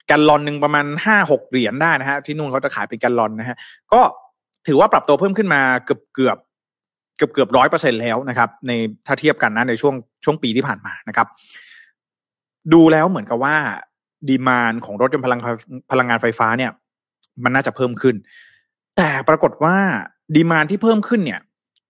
[0.08, 3.58] แกลลอนหนึ่งประมาณห้าหกเหรียญได้นะฮะที่นู่นเขาจะขายเป็นแกลลอนนะฮะ
[3.94, 4.02] ก็
[4.68, 6.38] ถือว่าปรับตัวเพิ่มขึ้นมาเกือบเกือบ
[7.18, 8.72] เกือบเกือบร้อยเปอร์เซ็นต์แล้วนะครับ ใน
[9.08, 11.28] ถ้าเทียบกันนะในช่วงช่วงปีที่ผ่านมานะครับ
[12.74, 13.56] ดูแล้วเหมือนกับว่า
[14.30, 15.40] demand ของรถยนต์พลัง
[15.92, 16.72] พลังงานไฟฟ้าเนี่ย
[17.44, 18.16] มันน่าจะเพิ่มขึ้น
[18.98, 19.76] แต่ปรากฏว่า
[20.36, 21.40] demand ที่เพิ่มขึ้นเนี่ย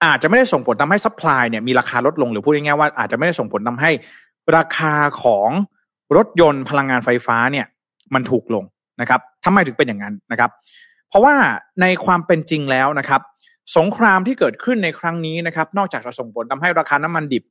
[0.05, 3.91] อาจจะไม่ได้ส่งผลทำให้ supply เนี่ยมีราคาลดลงหรือพูดง่ายๆว่าอาจจะไม่ได้ส่งผลทำให้
[4.57, 5.49] ราคาของ
[6.17, 7.65] รถยนต์พลังงานไฟฟ้าเนี่ย
[8.13, 8.63] มันถูกลง
[9.01, 10.51] นะครับทำไมถึงเป็นอย่างนั้นนะครับ
[11.09, 11.35] เพราะว่า
[11.81, 13.21] ในความเป็นจริงแล้วนะครับ
[13.77, 17.43] สงครามที่เกิดขึ้นในครั้งนี้นะครับ นอกจากจะส่งผลทำให้ราคาน้ำมันดิบ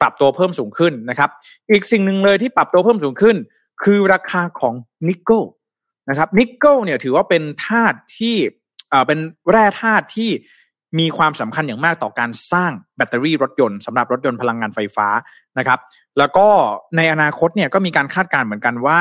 [0.00, 1.30] ปรับตัวเพิ่มสูงขึ้นนะครับ
[1.70, 3.36] อีกสิ่งหนึ่งเลยที่ปรับตัวเพิ่มสูงขึ้น
[3.82, 4.74] คือราคาของ
[5.08, 5.42] นิกเกิล
[6.08, 8.36] นะครับนิกเกิลเนี่ยถือว่าเป็นธาตุที่
[9.06, 9.18] เป็น
[9.50, 10.30] แร่ธาตุที่
[10.98, 15.08] มีความสำคัญอย่างมากต่อการสร้างแบตเตอรี่รถยนต์สำหรับรถยนต์พลังงานไฟฟ้า
[15.58, 15.78] นะครับ
[16.18, 16.46] แล้วก็
[16.96, 18.98] ในอนาคตเนี่ยก็มีการคาดการณ์เหมือนกันว่า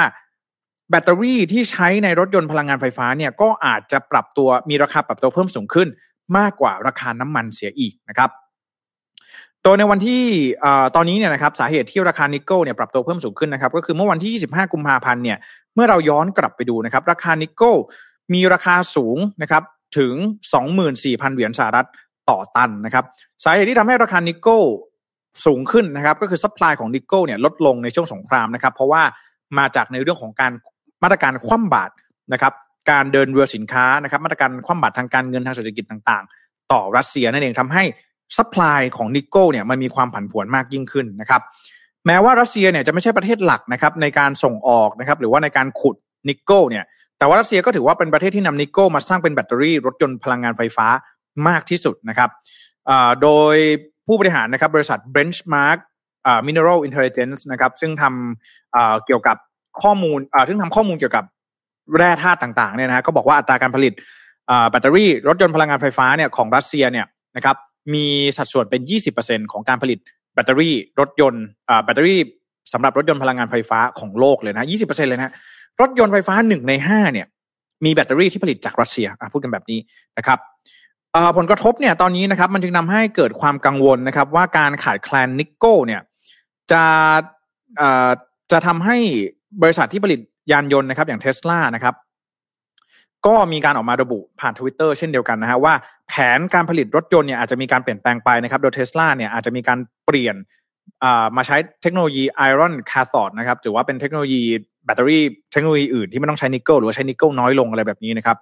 [0.90, 5.88] แบตเตอรี่ที่ใช้ในรถยนต์พลังงานไฟฟ้าเนี่ยก็อาจจะปรับตัวมีราคาปรับตัวเพิ่มสูงขึ้น
[6.38, 8.30] มากกว่าราคาน้ำมันเสียอีกนะครับ
[9.66, 10.24] ตัวในวันที่
[10.96, 15.38] ตอนนี้เนี่ยนะครับสาเหตุที่ราคานิกเกิลเนี่ยปรับตัวเพิ่มสูงขึ้นนะครับก็คือเมื่อวันที่ 25 กุมภาพันธ์เนี่ย
[15.76, 17.76] เมื่อเราย้อนกลับไปดูนะครับ ราคานิกเกิล
[18.34, 19.64] มีราคาสูงนะครับ
[19.98, 20.14] ถึง
[20.74, 21.88] 24,000 เหรียญสหรัฐ
[22.30, 23.06] ต่อตันนะครับ
[23.44, 24.62] สาเหตุที่ทำให้ราคานิกเกิล
[25.46, 29.04] สูงขึ้นนะครับก็คือ supply ของนิกเกิลเนี่ยลดลงในช่วงสงครามนะครับเพราะว่า
[29.58, 30.52] มาจากในเรื่องของการ
[31.04, 31.94] มาตรการคว่ำบาตร
[32.34, 32.54] นะครับ
[32.92, 37.84] การเดินเรือสินค้านะครับมาตรการคว่ำบาตรทางการเงินทางเศรษฐกิจต่างๆ ต่อรัสเซียนั่นเองทำให้
[38.38, 41.42] supply ของนิกเกิลเนี่ยมันมีความผันผวนมากยิ่งขึ้นนะครับ
[42.06, 45.96] แม้ว่ารัสเซียเนี่ยจะไม่ใช่ประเทศหลักนะครับในการส่งออกนะครับหรือว่าในการขุด
[46.30, 46.84] นิกเกิลเนี่ย
[47.18, 50.88] แต่ว่ารัสเซียก็ถือว่าเป็นประเทศที่นำนิกเกิลมาสร้างเป็นแบตเตอรี่รถยนต์พลังงานไฟฟ้า
[51.48, 52.30] มากที่สุดนะครับ
[53.22, 53.56] โดย
[54.08, 55.80] ผู้บริหารนะครับบริษัท Benchmark
[56.48, 59.38] Mineral Intelligence นะครับซึ่งทำเกี่ยวกับ
[59.84, 61.26] ข้อมูลซึ่งทำข้อมูลเกี่ยวกับ
[61.98, 63.94] แร่ธาตุต่างๆเนี่ยนะฮะก็บอกว่าอัตราการผลิต
[64.70, 67.06] แบตเตอรี่รถยนต์พลังงานไฟฟ้าเนี่ยของรัสเซียเนี่ย
[67.36, 67.56] นะครับ
[67.94, 68.06] มี
[68.38, 68.82] สัดส่วนเป็น
[69.18, 70.00] 20%ของการผลิต
[70.34, 71.46] แบตเตอรี่รถยนต์
[71.84, 72.20] แบตเตอรี่
[72.74, 75.34] สำหรับรถยนต์พลังงานไฟฟ้าของโลกเลยนะ 20%เลยนะ
[75.82, 77.28] รถยนต์ไฟฟ้าหนึ่งในห้าเนี่ย
[77.86, 79.80] มีแบตเตอรี่ที่ผลิตจากรัสเซียพูดกันแบบนี้
[80.18, 80.40] นะครับ
[81.38, 86.02] ผลกระทบเนี่ยตอนนี้นะครับมันจึงนำให้เกิดความกังวลนะครับว่าการขาดแคลนนิกเกิลเนี่ย
[86.72, 86.84] จะ
[88.52, 88.98] จะทำให้
[89.62, 90.20] บริษัทที่ผลิต
[90.52, 91.96] ยานยนต์นะครับอย่างเทสลานะครับ
[93.26, 95.74] ก็มีการออกมาระบุผ่านทวิตเตอร์เช่นเดียวกันนะฮะว่า
[96.08, 100.36] แผนการผลิตรถยนต์เนี่ยอาจจะมีการเปลี่ยนแปลงไปนะครับโดยเทสลาเนี่ยอาจจะมีการเปลี่ยน
[101.38, 104.44] มาใช้เทคโนโลยีไอรอนคา t อดนะครับหรือว่าเป็นเทคโนโลยี
[104.86, 108.38] แบตเตอรี่เทคโนโลยีอื่นที่ไม่ต้องใช้นิกเกิลหรือว่าใช้นิกเกิลน้อยลงอะไรแบบนี้นะครับ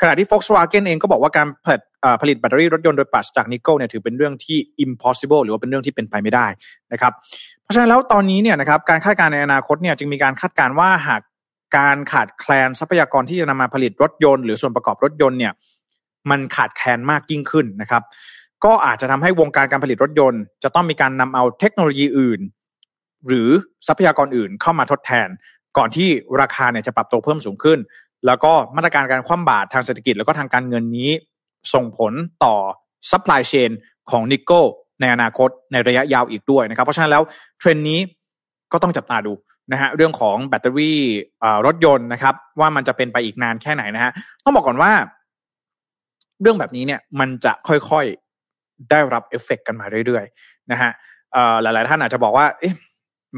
[0.00, 1.80] ขณะที่ Volkswagen เองก็บอกว่าการผลิต
[2.20, 6.46] ผลิตแบตเตอรี่รถยนต์โดยปราศจากนิกเกิลเนี่ยถือเป็นเรื่องที่ impossible หรือว่าเป็นเรื่องที่เป็นไปไม่ได้
[6.92, 7.12] นะครับ
[7.62, 11.20] เพราะฉะนั้นแล้วตอนนี้เนี่ยนะครับการคาดการณ์ในอนาคตเนี่ยจึงมีการคาดการณ์ว่าหาก
[11.78, 15.52] การขาดแคลนทรัพยากรที่จะนำมาผลิตรถยนต์หรือส่วนประกอบรถยนต์เนี่ย
[16.30, 18.02] มันขาดแคลนมากยิ่งขึ้นนะครับ
[18.64, 22.40] ก็อาจจะทำให้วงการการผลิตรถยนต์ จะต้องมีการนำเอาเทคโนโลยีอื่น
[23.28, 23.48] หรือ
[23.86, 25.28] ทรัพยากรอื่นเข้ามาทดแทน
[25.76, 26.08] ก่อนที่
[26.40, 27.78] ราคาเนี่ยจะปรับตัวเพิ่มสูงขึ้น
[28.26, 31.10] แล้วก็มาตรการการคว่ำบาตรทางเศรษฐกิจแล้วก็ทางการเงินนี้
[31.72, 32.12] ส่งผล
[32.44, 32.54] ต่อ
[33.10, 33.70] supply chain
[34.10, 34.64] ของนิกเกิล
[35.00, 37.22] ในอนาคตในระยะยาวอีกด้วยนะครับ เพราะฉะนั้นแล้ว
[37.58, 38.00] เทรนด์นี้
[38.72, 39.32] ก็ต้องจับตาดู
[39.72, 41.00] นะฮะเรื่องของแบตเตอรี่
[41.66, 44.12] รถยนต์นะครับ ว่ามันจะเป็นไปอีกนานแค่ไหนนะฮะ
[44.44, 44.92] ต้องบอกก่อนว่า
[46.40, 50.90] เรื่องแบบนี้เนี่ย มันจะค่อยๆได้รับเอฟเฟกกันมาเรื่อยๆนะฮะ
[51.62, 52.74] หลายๆท่านอาจจะบอกว่า เอ๊ะ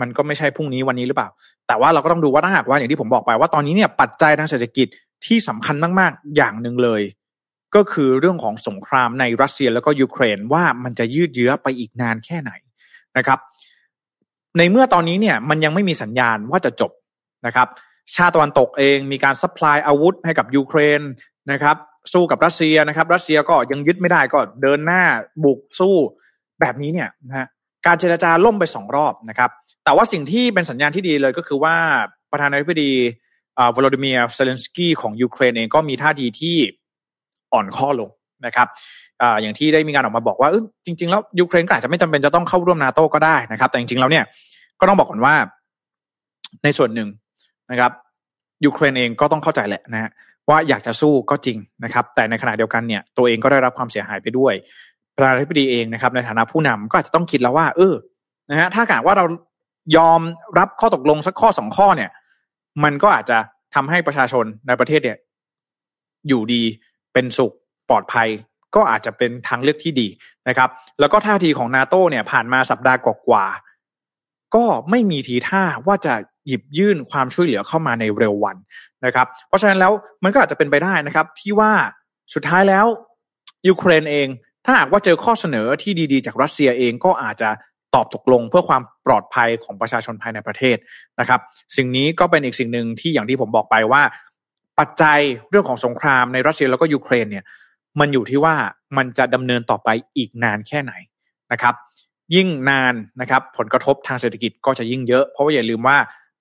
[0.00, 1.28] มันก็ไม่ใช่พรุ่งนี้วันนี้หรือเปล่า
[1.66, 4.86] แต่ว่าเราก็ต้องดูว่าถ้าหากว่าอย่างที่ผมบอกไปว่าตอนนี้เนี่ยปัจจัยทางเศรษฐกิจ
[5.26, 7.02] ที่สำคัญมากๆอย่างหนึ่งเลย
[7.74, 12.52] ก็คือเรื่องของสงครามในรัสเซียแล้วก็ยูเครนว่ามันจะยืดเยื้อไปอีกนานแค่ไหน
[13.16, 13.38] นะครับ
[14.58, 16.92] ในเมื่อตอนนี้เนี่ยมันยังไม่มีสัญญาณว่าจะจบ
[17.46, 17.68] นะครับ
[18.14, 21.00] ชาติตะวันตกเองมีการ supply อาวุธให้กับยูเครน
[21.52, 21.76] นะครับ
[22.12, 25.02] สู้กับรัสเซียนะครับ รัสเซียก็ยังยึดไม่ได้ก็เดินหน้า
[25.44, 25.96] บุกสู้
[26.60, 27.46] แบบนี้เนี่ยนะฮะ
[27.86, 29.50] การเจรจาล่มไปสองรอบนะครับ
[29.84, 31.74] แต่ว่าสิ่งที่เป็นสัญญาณที่ดีเลยก็คือว่า
[32.32, 32.92] ประธานาธิบดี
[33.76, 36.56] วลาดิเมียร์เซเลนสกี้ของยูเครนเองก็มีท่าทีที่
[37.52, 38.10] อ่อนข้อลง
[38.46, 38.68] นะครับ
[39.22, 40.50] ออย่างที่ได้มีการออกมาบอกว่า
[40.84, 44.24] จริง ๆ แล้วยูเครนก็อาจจะไม่จำเป็นจะต้องเข้าร่วมนาโตก็ได้นะครับ แต่จริงๆแล้วเนี่ย
[44.80, 45.34] ก็ต้องบอกก่อนว่า
[46.64, 47.08] ในส่วนหนึ่ง
[47.70, 47.92] นะครับ
[48.64, 50.10] ยูเครนเองก็ต้องเข้าใจแหละนะฮะ
[50.48, 54.54] ว่าอยากจะสู้ก็จริงนะครับ แต่ในขณะเดียวกันเนี่ยตัวเองก็ได้รับความเสียหายไปด้วย
[55.20, 57.94] ประธานาธิบดีเองนะครับ ในฐานะผู้นำก็อาจจะต้องคิดแล้วว่า เออ
[58.50, 59.24] นะฮะถ้าหากว่าเรา
[59.96, 60.20] ยอม
[60.58, 62.10] รับข้อตกลงสักข้อสองข้อเนี่ย
[62.84, 63.38] มันก็อาจจะ
[63.74, 65.18] ทำให้ประชาชนในประเทศเนี่ย
[66.28, 66.62] อยู่ดี
[67.12, 67.52] เป็นสุข
[67.88, 68.28] ปลอดภัย
[68.74, 70.08] ก็อาจจะเป็นทางเลือกที่ดี
[70.48, 70.68] นะครับ
[71.00, 72.98] แล้วก็ท่าทีของนาโตเนี่ย ผ่านมาสัปดาห์
[73.28, 73.46] กว่า
[74.54, 76.14] ก็ไม่มีทีท่าว่าจะ
[76.46, 78.56] หยิบยื่นความช่วยเหลือเข้ามาในเร็ววัน
[79.04, 79.92] นะครับ เพราะฉะนั้นแล้ว
[80.24, 81.72] มันก็อาจจะเป็นไปได้นะครับ ที่ว่า
[82.34, 82.86] สุดท้ายแล้ว
[83.68, 84.28] ยูเครนเอง
[84.64, 87.50] ถ้าหากว่าเจอข้อเสนอที่ดีๆ จากรัสเซียเองก็อาจจะ
[87.94, 90.76] ตอบตกลงเพื่อความปลอดภัยของประชาชนภายในประเทศ
[91.20, 91.40] นะครับ
[91.76, 94.02] สิ่งนี้ก็เป็นอีกสิ่งหนึ่งที่อย่างที่ผมบอกไปว่า
[94.78, 95.18] ปัจจัย
[95.50, 97.44] เรื่องของสงครามในรัสเซียแล้วก็ยูเครนเนี่ย
[98.00, 98.54] มันอยู่ที่ว่า
[98.96, 100.92] มันจะดำเนินต่อไปอีกนานแค่ไหน
[101.52, 101.74] นะครับ
[102.34, 105.96] ยิ่งนานนะครับผลกระทบทางเศรษฐกิจก็จะยิ่งเยอะ เพราะว่าอย่าลืมว่า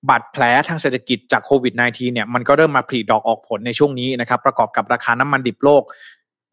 [0.09, 5.83] บาดแผลทางเศรษฐกิจจากโควิด -19 เนี่ยมันก็เริ่มมาผลิดอกออกผลในช่วงนี้นะครับ ประกอบกับราคาน้ำมันดิบโลก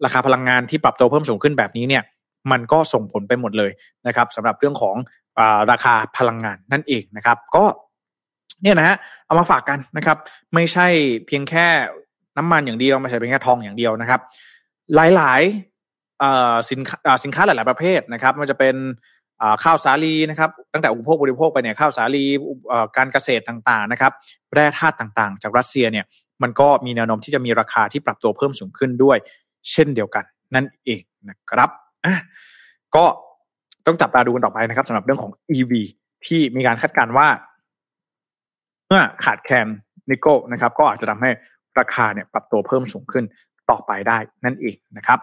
[0.05, 2.03] ราคาพลังงานที่ปรับตัวเพิ่มสูงขึ้นแบบนี้เนี่ย
[2.51, 3.71] มันก็ส่งผลไปหมดเลย
[4.07, 4.97] นะครับสำหรับเรื่องของ
[5.39, 5.41] อ
[5.71, 7.65] ราคาพลังงานนั่นเองนะครับ ก็
[8.63, 10.17] เนี่ยนะฮะเอามาฝากกันนะครับ
[10.55, 10.87] ไม่ใช่
[11.27, 11.67] เพียงแค่
[12.39, 14.21] น้ำมันอย่างเดียวไม่ใช่เพียงแค่ทองอย่างเดียวนะครับ
[14.95, 18.77] หลายๆสินค้าสินค้าหลาย ๆประเภทนะครับมันจะเป็น
[19.65, 22.25] ข้าวสาลีนะครับ ตั้งแต่อุปโภคบริโภคไปเนี่ยข้าวสาลี
[22.97, 24.13] การเกษตรต่างๆนะครับ
[24.55, 26.05] แร่ธาตุต่างๆ จากรัสเซียเนี่ย
[26.43, 29.19] มันก็มีแนวโน้มที่จะมีราคาที่ปรับตัวเพิ่มสูงขึ้นด้วย
[29.73, 31.71] เช่นเดียวกัน นั่นเองนะครับ
[32.05, 32.15] อะ
[32.97, 33.05] ก็
[33.87, 35.73] ต้องจับตาดูกันต่อไปนะครับสำหรับเรื่องของ EV
[36.27, 37.29] ที่มีการคาดการณ์ว่า
[38.87, 39.67] เมื่อขาดแคลน
[40.11, 41.31] นิกเกิลนะครับ ก็อาจจะทำให้
[41.79, 43.25] ราคาเนี่ยปรับตัวเพิ่มสูงขึ้น
[43.71, 45.19] ต่อไปได้นั่นเองนะครับ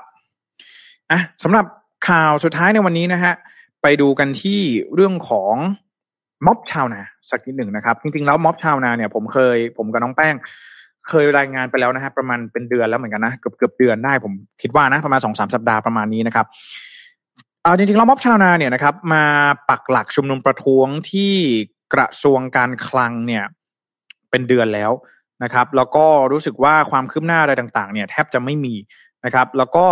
[1.12, 1.66] อะสำหรับ
[2.08, 3.34] ข่าวสุดท้ายในวันนี้นะฮะ
[3.82, 4.62] ไปดูกันที่
[4.94, 5.56] เรื่องของ
[6.46, 10.36] ม็อบชาวนาสักนิดหนึ่งนะครับ จริงๆแล้วม็อบชาวนาเนี่ยผมเคย ผมกับน้องแป้ง
[11.10, 16.46] เคยรายงานไปแล้วนะฮะประมาณเป็นเดือนแล้วเหมือนกันนะเกือบเกือบเดือนได้ผมคิดว่านะ ประมาณสองสามสัปดาห์ประมาณนี้นะครับ
[17.64, 19.26] เอาจริงๆแล้วม็อบชาวนาเนี่ยนะครับ มา
[19.70, 21.34] ปักหลักชุมนุมประท้วงที่
[21.94, 23.44] กระทรวงการคลังเนี่ย
[24.30, 24.92] เป็นเดือนแล้ว
[25.44, 28.74] นะครับ แล้วก็รู้สึกว่าความคืบหน้าอะไรต่าง ๆ เนี่ย แทบจะไม่มี
[29.26, 29.88] นะครับ แล้วก็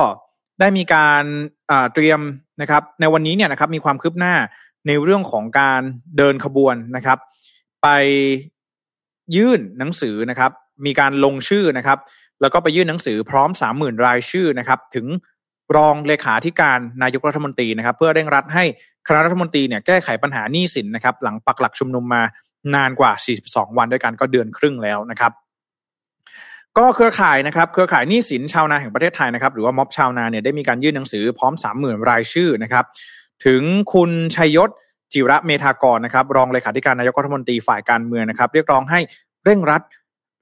[0.59, 1.24] ได้มีการ
[1.93, 2.20] เตรียม
[2.62, 4.34] นะครับ ในวันนี้เนี่ยนะครับ มีความคืบหน้า
[4.88, 5.82] ในเรื่องของการ
[6.18, 7.18] เดินขบวนนะครับ
[7.84, 7.88] ไป
[9.36, 10.51] ยื่นหนังสือนะครับ
[10.86, 11.99] มีการลงชื่อนะครับ
[12.41, 15.07] แล้วก็ไปยื่นหนังสือพร้อมสามหมื่นรายชื่อนะครับ ถึง
[15.76, 18.63] รองเลขาธิการนายกรัฐมนตรีนะครับ เพื่อเร่งรัดให้
[19.07, 22.22] คณะรัฐมนตรีเนี่ยแก้ไขปัญหาหนี้สินนะครับ หลังปักหลักชุมนุมมา
[22.76, 23.11] นานกว่า
[23.45, 25.32] 42 วันด้วยกันก็เดือนครึ่งแล้วนะครับ
[26.78, 32.86] ก็เครือข่ายนะครับเครือข่ายหนี้สินชาวนาแห่งประเทศไทยนะครับหรือว่าม็อบชาวนาเนี่ยได้มีการยื่นหนังสือพร้อม30,000รายชื่อนะครับ
[33.45, 33.61] ถึง
[33.93, 34.69] คุณชัยยศ
[35.13, 38.99] จิระเมธากรนะครับ รองเลขาธิการนายกรัฐมนตรีฝ่ายการเมืองนะครับ เรียกร้องให้
[39.45, 39.82] เร่งรัด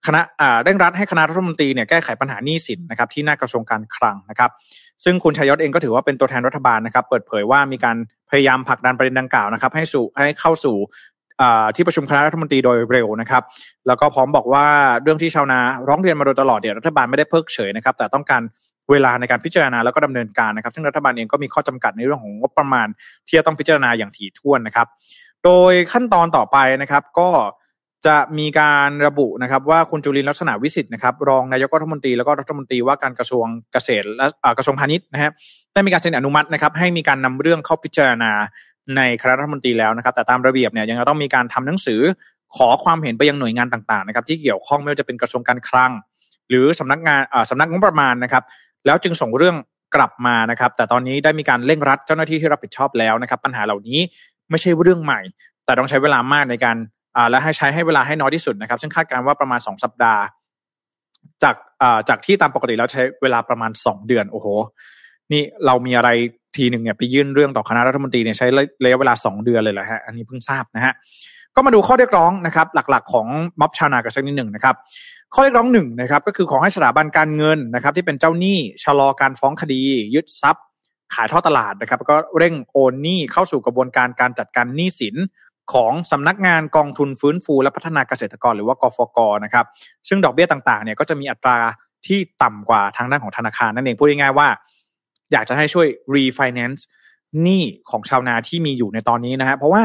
[0.06, 0.22] คณะ
[0.64, 4.52] เร่งรัดให้คณะรัฐมนตรีเนี่ยแก้ไขปัญหาหนี้สินนะครับที่หน้ากระทรวงการคลังนะครับ
[5.04, 7.98] ซึ่งคุณชัยยศเองก็ถือว่าเป็นตัวแทนรัฐบาลนะครับ เปิดเผยว่ามีการ
[8.30, 10.78] พยายามผลักดันประเด็นดังกล่าวนะครับ ให้สู่ให้เข้าสู่
[11.76, 13.44] ที่ประชุมคณะรัฐมนตรีโดยเร็วนะครับ
[13.88, 14.66] แล้วก็พร้อมบอกว่า
[15.04, 18.42] เรื่องที่ชาวนาร้องเรียนมาโดยตลอดเนี่ยรัฐบาลไม่ได้เพิกเฉยนะครับ แต่ต้องการ
[18.92, 22.88] เวลาในการพิจารณาแล้วก็ดำเนินการนะครับ ซึ่งรัฐบาลเองก็มีข้อจำกัดในเรื่องของงบประมาณ
[23.28, 24.88] ที่จะต้องพิจารณาอย่างถี่ถ้วนนะครับ
[25.46, 27.30] โดยขั้นตอนต่อไปนะครับ ก็
[28.08, 34.26] จะมีการระบุนะครับว่าคุณจุลินลักษณะวิสิทธิ์นะครับรองนายกรัฐมนตรีแล้วก็รัฐมนตรีว่าการกระทรวงเกษตรและ
[34.58, 35.32] กระทรวงพาณิชย์นะฮะ
[35.74, 38.32] ได้มีการเซ็นอนุมัตินะครับให้มีการนำเรื่องเข้าพิจารณา
[38.98, 42.02] ในคณะรัฐมนตรีแล้วนะครับ แต่ตามระเบียบเนี่ยยังต้องมีการทำหนังสือ
[42.56, 45.92] ขอความเห็นไปยังหน่วยงานต่างๆนะครับที่เกี่ยวข้องไม่ว่าจะเป็นกระทรวงการคลัง
[46.50, 48.44] หรือสำนักงานสำนักงบประมาณนะครับ
[48.86, 49.56] แล้วจึงส่งเรื่อง
[49.96, 54.00] กลับมานะครับ แต่ตอนนี้ได้มีการเร่งรัดเจ้าหน้าที่ที่รับผิดชอบแล้วนะครับ ปัญหาเหล่านี้
[54.50, 55.20] ไม่ใช่เรื่องใหม่
[55.66, 56.78] แต่ต้องใช้เวลามากในการ
[57.30, 60.22] และให้ใช้ให้เวลาให้น้อยที่สุดนะครับ ซึ่งคาดการณ์ว่าประมาณสองสัปดาห์
[61.44, 61.56] จาก
[62.10, 64.48] จากที่ตามปกติแล้วใช้เวลาประมาณสองเดือนโอ้โห
[65.32, 66.10] นี่เรามีอะไร
[66.58, 68.48] ทีหนึ่งเนี่ยไปยื่นเรื่องต่อคณะรัฐมนตรีเนี่ยใช้
[68.84, 70.94] ระยะเวลาสองเดือนเลยแหละฮะอันนี้เพิ่งทราบนะฮะ
[71.56, 73.28] ก็มาดูข้อเรียกร้องนะครับ หลักๆ ของ
[73.60, 74.76] ม็อบชาวนากันสักนิดหนึ่งนะครับ
[75.34, 79.82] ข้อเรียกร้องหนึ่งนะครับก็คือขอให้สถาบันการเงินนะครับ ที่เป็นเจ้าหนี้ชะลอการฟ้องคดี
[80.16, 80.66] ยึดทรัพย์
[81.16, 85.16] ขายทอดตลาดนะครับ ก็เร่งโอนหนี้เข้าสู่กระบวนการการจัดการหนี้สิน
[85.74, 89.66] ของสำนักงานกองทุนฟื้นฟูและพัฒนาเกษตรกรหรือว่ากฟกนะครับ
[90.08, 91.58] ซึ่งดอกเบี้ยต่างๆเนี่ยก็จะมีอัตรา
[92.06, 94.48] ที่ต่ำกว่าทางด้านของธนาคารนั่นเองพูดง่ายๆว่า
[95.32, 96.82] อยากจะให้ช่วย refinance
[97.42, 99.84] หนี้ของชาวนาที่มีอยู่ในตอนนี้นะฮะเพราะว่า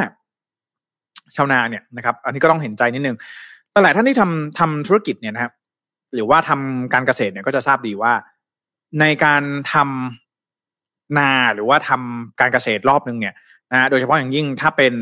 [1.37, 3.17] ชาวนาเนี่ยนะครับอันนี้ก็ต้องเห็นใจนิดนึง
[3.71, 5.53] แต่หลายท่านที่ทำทำธุรกิจเนี่ยนะครับ
[6.15, 8.13] หรือว่าทำการเกษตรเนี่ยก็จะทราบดีว่า
[9.01, 13.35] ในการทำนาหรือว่าทำการเกษตรรอบนึงเนี่ย
[13.73, 14.95] นะโดยเฉพาะอย่างยิ่งถ้าเป็น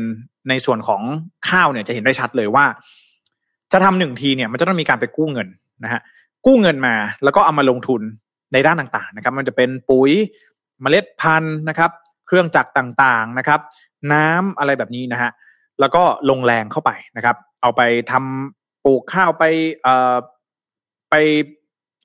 [0.49, 1.01] ในส่วนของ
[1.49, 2.65] ข้าวเนี่ยจะเห็นได้ชัดเลยว่า
[3.71, 5.47] จะทำหนึ่งทีเนี่ยมันจะต้องมีการไปกู้เงิน
[5.83, 6.01] นะฮะ
[6.45, 8.01] กู้เงินมาแล้วก็เอามาลงทุน
[8.53, 10.11] ในด้านต่างๆนะครับ มันจะเป็นปุ๋ย
[10.81, 11.91] เมล็ดพันธุ์นะครับ
[12.27, 13.59] เครื่องจักรต่างๆนะครับ
[14.13, 15.31] น้ำอะไรแบบนี้นะฮะ
[15.79, 17.81] แล้วก็ลงแรงเข้าไปนะครับ เอาไป
[18.11, 19.43] ทำปลูกข้าวไป
[19.81, 20.15] เอ่อ
[21.09, 21.15] ไป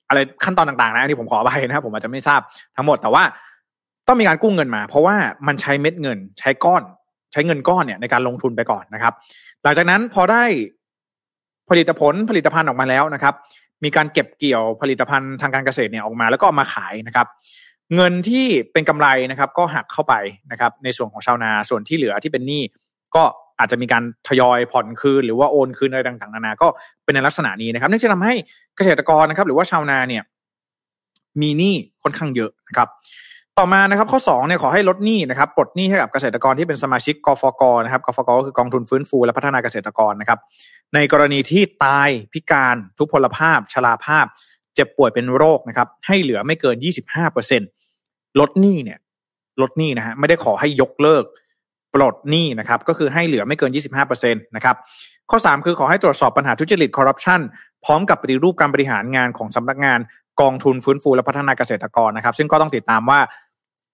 [0.07, 2.39] อะไรขั้นตอนต่างๆนะที่ผมขอไปนะครับ ผมอาจจะไม่ทราบ
[2.75, 3.23] ทั้งหมดแต่ว่า
[4.07, 5.15] ต้องมีการกู้เงินมา เพราะว่า
[5.47, 6.83] มันใช้เม็ดเงิน ใช้ก้อน
[7.31, 9.13] ใช้เงินก้อนเนี่ยในการลงทุนไปก่อนนะครับ
[9.63, 10.43] หลังจากนั้นพอได้
[11.69, 13.33] ผลิตผลผลิตภัณฑ์ออกมาแล้วนะครับ
[13.83, 17.27] มีการเก็บเกี่ยวผลิตภัณฑ์ทางการเกษตรเนี่ยออกมา แล้วก็มาขายนะครับ
[17.95, 20.13] เงินที่เป็นกำไรนะครับ ก็หักเข้าไป
[20.51, 22.61] นะครับ ในส่วนของชาวนาส่วนที่เหลือที่เป็นหนี้
[23.15, 23.23] ก็
[23.59, 26.67] อาจจะมีการทยอยผ่อนคืนหรือว่าโอนคืนอะไรต่างๆนานา ก็
[27.03, 28.33] เป็นในลักษณะนี้นะครับนั่นจะทำให้
[28.77, 30.23] เกษตรกรนะครับ หรือว่าชาวนาเนี่ย
[31.41, 32.87] มีหนี้ค่อนข้างเยอะนะครับ
[33.59, 40.39] ต่อมานะครับข้อ2เนี่ยขอให้ลดหนี้นะครับปลดหนี้ให้กับเกษตรกรที่เป็นสมาชิกกฟกนะครับกฟกก็คือกองทุนฟื้นฟูและพัฒนาเกษตรกรนะครับ
[40.93, 44.25] ในกรณีที่ตายพิการทุพพลภาพ ชราภาพ
[44.75, 46.75] เจ็บป่วยเป็นโรคนะครับ ให้เหลือไม่เกิน
[47.07, 47.61] 25เปอร์เซ็น
[48.39, 48.99] ลดหนี้เนี่ย
[49.61, 51.23] ลดหนี้นะฮะไม่ได้ขอให้ยกเลิก
[51.93, 53.71] ปลดหนี้นะครับ ก็คือให้เหลือไม่เกิน
[54.03, 54.75] 25%นะครับ
[55.29, 57.41] ข้อ 3 คือขอให้ตรวจสอบปัญหาทุจริตคอร์รัปชัน
[57.85, 59.99] พร้อมกับปฏิรูปการบริหารงานของสำนักงาน
[60.41, 63.19] กองทุนฟื้นฟูและพัฒนาเกษตรกรนะครับ ซึ่งก็ต้องติดตามว่า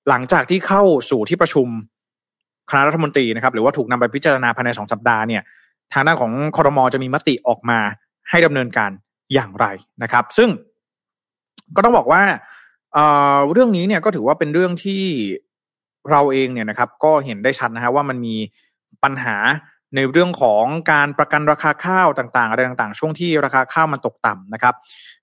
[0.10, 1.68] หลังจากที่เข้าสู่ที่ประชุม
[2.70, 5.42] คณะรัฐมนตรีนะครับ หรือว่าถูกนำไปพิจารณาภายในสองสัปดาห์เนี่ย
[5.94, 7.80] ทางด้านของคอรมอจะมีมติออกมา
[8.30, 8.92] ให้ดำเนินการ
[9.34, 9.66] อย่างไร
[10.04, 10.50] นะครับ ซึ่ง
[11.76, 12.24] ก็ต้องบอกว่า
[13.52, 15.04] เรื่องนี้เนี่ยก็ถือว่าเป็นเรื่องที่
[16.12, 18.36] เราเองเนี่ยนะครับ ก็เห็นได้ชัดนะฮะว่ามันมี
[19.04, 19.36] ปัญหา
[19.96, 24.76] ในเรื่องของการประกันราคาข้าวต่างๆอะไรต่างๆ ช่วงที่ราคาข้าวมันตกต่ำนะครับ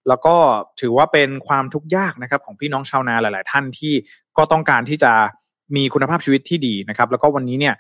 [0.08, 0.34] แล้วก็
[0.80, 3.94] ถือว่าเป็นความทุกข์ยากนะครับ ของพี่น้องชาวนาหลาย ๆ ท่านที่
[4.36, 5.12] ก็ต้องการที่จะ
[5.76, 7.74] มีคุณภาพชีวิตที่ดีนะครับ แล้วก็วันนี้เนี่ย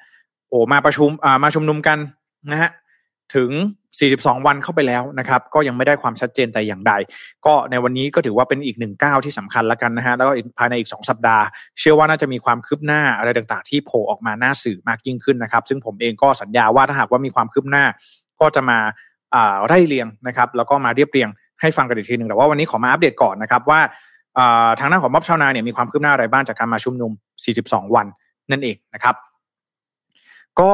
[0.48, 1.08] โอ้มาประชุม
[1.42, 1.98] มาชุมนุมกัน
[2.50, 2.70] นะฮะ
[3.34, 3.50] ถึง
[3.98, 6.92] 42 วันเข้าไปแล้วนะครับ ก็ยังไม่ได้ความชัดเจนแต่อย่างใด
[7.46, 11.44] ก็ในวันนี้ก็ถือว่าเป็นอีกหนึ่งก้าวที่สำคัญแล้วกันนะฮะ แล้วก็ภายในอีก 2 สัปดาห์
[11.78, 17.84] เชื่อว่าน่าจะมีความคืบหน้าอะไรต่างๆ ที่โผล่ออกมาหน้าสื่อมากยิ่งขึ้นนะครับ ซึ่งผมเองก็สัญญาว่าถ้าหากว่ามีความคืบหน้า
[18.40, 18.78] ก็จะมา
[19.66, 21.28] ไล่เรียงนะครับ แล้วก็มาเรียบเรียง
[21.60, 23.80] ให้ฟังกันอีกทีหนึ่งแต่ว่าวันนี้ขอมาอัปเดตก่อนนะครับว่า
[24.78, 27.12] ทางหน้าของม็อบชาวนาเนี่ยมีความคืบหน้าอะไรบ้างจากการมาชุมนุม
[27.52, 28.06] 42 วัน
[28.50, 29.14] นั่นเองนะครับ
[30.60, 30.70] ก็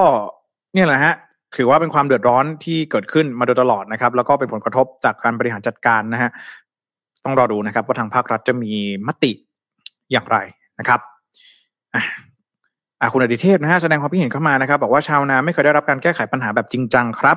[0.75, 1.15] เนี่ยแหละฮะ
[1.57, 6.31] ถือว่าเป็นความเดือดร้อนที่เกิดขึ้นมาโดยตลอดนะครับ แล้วก็เป็นผลกระทบจากการบริหารจัดการนะฮะ
[7.25, 8.73] ต้องรอดูนะครับ ว่าทางภาครัฐจะมี
[9.09, 9.33] มติ
[10.13, 10.37] อย่างไร
[10.79, 11.01] นะครับ
[13.01, 17.37] อะคุณอดิเทพนะฮะแสดงความคิดเห็นเข้ามานะครับ บอกว่าชาวนาไม่เคยได้รับการแก้ไขปัญหาแบบจริงจังครับ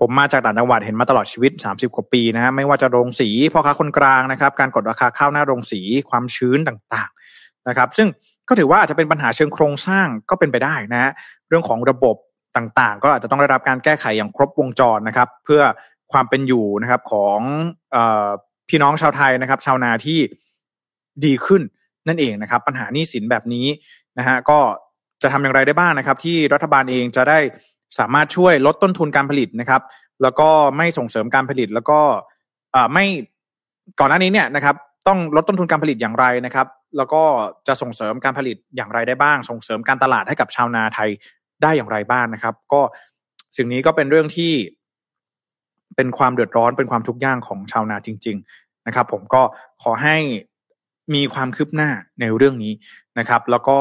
[0.00, 5.80] ผมมาจากต่างจังหวัดเห็นมาตลอดชีวิต 30 กว่าปีนะฮะไม่ว่าจะโรงสีพ่อค้าคนกลางนะครับ การกดราคาข้าวหน้าโรงสี
[6.10, 8.08] ความชื้นต่างๆนะครับ ซึ่ง
[8.48, 11.12] ก็ถือว่าอาจจะเป็นปัญหาเชิงโครงสร้างก็เป็นไปได้นะฮะ
[11.48, 12.16] เรื่องของระบบ
[12.56, 15.62] ต่างๆ ก็อาจจะต้องได้รับการแก้ไขอย่างครบวงจรนะครับ เพื่อ
[16.12, 17.38] ความเป็นอยู่นะครับของ
[18.68, 20.18] พี่น้องชาวไทยนะครับ ชาวนาที่
[21.24, 21.62] ดีขึ้น
[22.08, 23.66] นั่นเองนะครับ ปัญหานี้สินแบบนี้
[24.18, 24.58] นะฮะก็
[25.22, 27.38] จะทำอย่างไรได้บ้างนะครับ ที่รัฐบาลเองจะได้
[27.98, 29.82] สามารถช่วยลดต้นทุนการผลิตนะครับ
[30.22, 32.00] แล้วก็ไม่ส่งเสริมการผลิตแล้วก็
[32.92, 33.04] ไม่
[34.00, 34.76] ก่อนหน้านี้เนี่ยนะครับ
[35.08, 37.22] ต้องลดต้นทุนการผลิตอย่างไรนะครับ แล้วก็
[37.66, 41.10] จะส่งเสริมการผลิตอย่างไรได้บ้าง ส่งเสริมการตลาดให้กับชาวนาไทย
[41.62, 42.80] ได้อย่างไรบ้างนะครับ ก็
[43.56, 44.52] สิ่งนี้ก็เป็นเรื่องที่
[45.96, 49.42] เป็นความเดือดร้อนเป็นความทุกข์ยากของชาวนาจริง ๆนะครับ ผมก็
[49.82, 50.16] ขอให้
[51.14, 51.90] มีความคืบหน้า
[52.20, 52.72] ในเรื่องนี้
[53.18, 53.76] นะครับ แล้วก็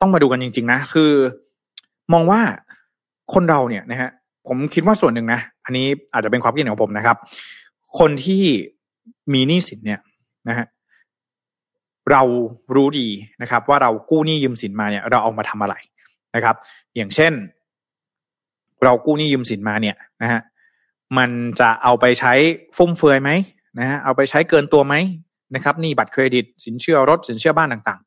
[0.00, 1.12] ต้องมาดูกันจริง ๆ นะ คือ
[2.12, 2.40] มองว่า
[3.34, 4.10] คนเราเนี่ยนะฮะ
[4.46, 7.16] ผมคิดว่าส่วนหนึ่งนะ อันนี้อาจจะเป็นความคิดเห็นของผมนะครับ
[7.98, 8.42] คนที่
[9.32, 10.00] มีหนี้สินเนี่ย
[10.48, 10.66] นะฮะ
[12.10, 12.22] เรา
[12.74, 13.08] รู้ดี
[13.42, 15.74] นะครับ ว่าเรากู้หนี้ยืมสินมาเนี่ย เราเอามาทำอะไร
[16.34, 16.56] นะครับ
[16.96, 17.32] อย่างเช่น
[18.84, 20.40] เรากู้หนี้ยืมสินมาเนี่ยนะฮะ
[21.18, 22.32] มันจะเอาไปใช้
[22.76, 23.30] ฟุ่มเฟือยไหม
[23.78, 24.94] นะฮะเอาไปใช้เกินตัวไหม
[25.54, 28.00] นะครับหนี้บัตรเครดิต สินเชื่อรถสินเชื่อบ้านต่าง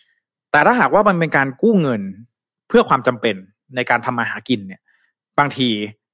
[0.00, 2.02] ๆ แต่ถ้าหากว่ามันเป็นการกู้เงิน
[2.68, 3.36] เพื่อความจำเป็น
[3.76, 4.80] ในการทำมาหากินเนี่ย
[5.38, 5.70] บางที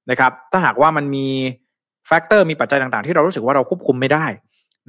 [0.09, 1.27] นะครับ ถ้าหากว่ามันมี
[2.07, 4.25] แฟกเตอร์มีปัจจัยต่างๆ ที่เรารู้สึกว่าเราควบคุมไม่ได้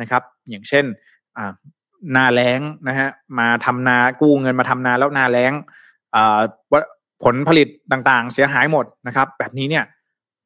[0.01, 0.85] นะครับ อย่างเช่น
[2.17, 3.09] นาแล้งนะฮะ
[3.39, 5.53] มาทำนากู้เงินมาทำนาแล้วนาแล้ง
[7.25, 9.85] ผลผลิตต่างๆ เสียหายหมดนะครับ แบบนี้เนี่ย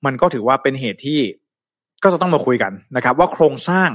[0.05, 1.21] มันก็ถือว่าเป็นเหตุที่
[2.03, 3.91] ก็จะต้องมาคุยกันนะครับ ว่าโครงสร้าง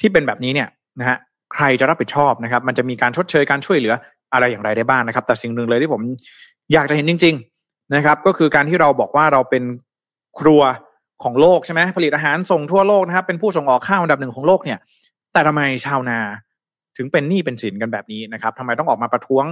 [0.00, 0.68] ที่เป็นแบบนี้เนี่ย
[1.00, 1.18] นะฮะ
[1.54, 3.94] ใครจะรับผิดชอบนะครับ มันจะมีการชดเชยการช่วยเหลือ
[4.32, 6.00] อะไรอย่างไรได้บ้างนะครับ แต่สิ่งหนึ่งเลยที่ผม
[6.72, 7.34] อยากจะเห็นจริง
[7.64, 9.64] ๆนะครับ ก็คือการที่เราบอกว่าเราเป็น
[10.40, 10.62] ครัว
[11.22, 14.78] ของโลกใช่ไหมผลิตอาหารส่งทั่วโลกนะครับ เป็นผู้ส่งออกข้าวอันดับหนึ่งของโลกเนี่ย
[15.32, 16.18] แต่ทำไมชาวนา
[16.96, 19.44] ถึงเป็นหนี้เป็นสินกันแบบนี้นะครับทำไมต้องออกมาประท้วง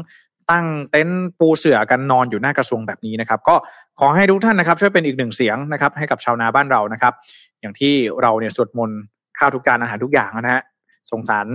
[0.51, 3.55] ตั้งเต็นท์ปูเสื่อกันนอนอยู่หน้ากระทรวงแบบนี้นะครับ ก็
[4.01, 7.13] ขอให้ทุกท่านนะครับ ช่วยเป็นอีกหนึ่งเสียงนะครับ ให้กับชาวนาบ้านเรานะครับ
[7.61, 8.99] อย่างที่เราเนี่ยสวดมนต์
[9.39, 10.63] ข้าวทุกจานอาหารทุกอย่างนะฮะ
[11.11, 11.47] สงสาร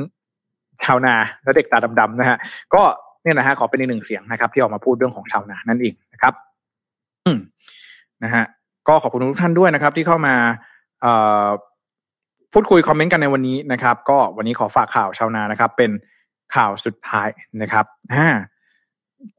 [0.84, 2.38] ชาวนาและเด็กตาดำๆนะฮะ
[2.74, 2.82] ก็
[3.24, 6.34] เนี่ยนะฮะขอเป็นอีกหนึ่งเสียงนะครับ ที่ออกมาพูดเรื่องของชาวนานั่นเองนะครับ
[7.26, 7.40] อืม
[8.24, 8.44] นะฮะ
[8.88, 10.36] ก็ขอบคุณทุกท่านด้วยนะครับ ที่เข้ามา
[11.02, 11.14] เอ่
[11.46, 11.48] อ
[12.54, 15.92] พูดคุยคอมเมนต์กันในวันนี้นะครับ ก็วันนี้ขอฝากข่าวชาวนานะครับ เป็น
[16.56, 17.28] ข่าวสุดท้าย
[17.62, 18.28] นะครับอ่า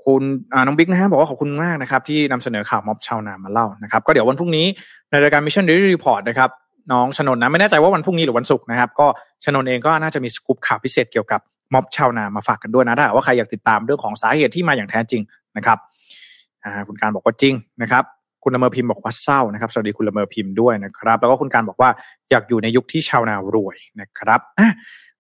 [0.05, 0.23] คุณ
[0.67, 4.67] น้องบิ๊กนะฮะบอกว่าขอบคุณมากนะครับ ที่นำเสนอข่าวม็อบชาวนามาเล่านะครับ ก็เดี๋ยววันพรุ่งนี้
[5.11, 6.51] ในรายการ Mission Daily Report นะครับ
[6.93, 9.07] น้องชนนนะไม่แน่ใจว่าวันพรุ่งนี้หรือวันศุกร์นะครับ ก็
[9.45, 11.41] ชนนเองก็น่าจะมีสกู๊ปข่าวพิเศษเกี่ยวกับ
[11.75, 15.23] ม็อบชาวนามาฝากกันด้วยนะถ้าว่าใครอยากติดตามเรื่องของสาเหตุที่มาอย่างแท้จริง
[15.57, 15.79] นะครับ
[16.89, 18.05] คุณการบอกว่าจริงนะครับ
[18.43, 21.91] คุณละเมอพิมพ์บอกว่าเศร้านะครับสวัสดีคุณละเมอพิมพ์ด้วยนะครับ แล้วก็คุณการบอกว่า
[22.31, 24.41] อยากอยู่ในยุคที่ชาวนารวยนะครับ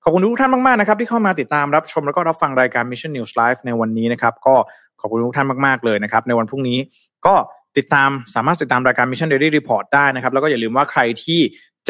[0.02, 4.54] ขอบคุณทุกท่านมากๆนะครับที่เข้ามาติดตามรับชมแล้วก็รับฟังรายการ Mission News Live ในวันนี้นะครับก็
[5.00, 6.78] ขอบคุณทุกท่านมากๆเลยนะครับในวันพรุ่งนี้
[7.26, 7.34] ก็
[7.76, 11.40] ติดตามสามารถติดตามรายการ Mission Daily Report ได้นะครับแล้วก็อย่าลืมว่าใครที่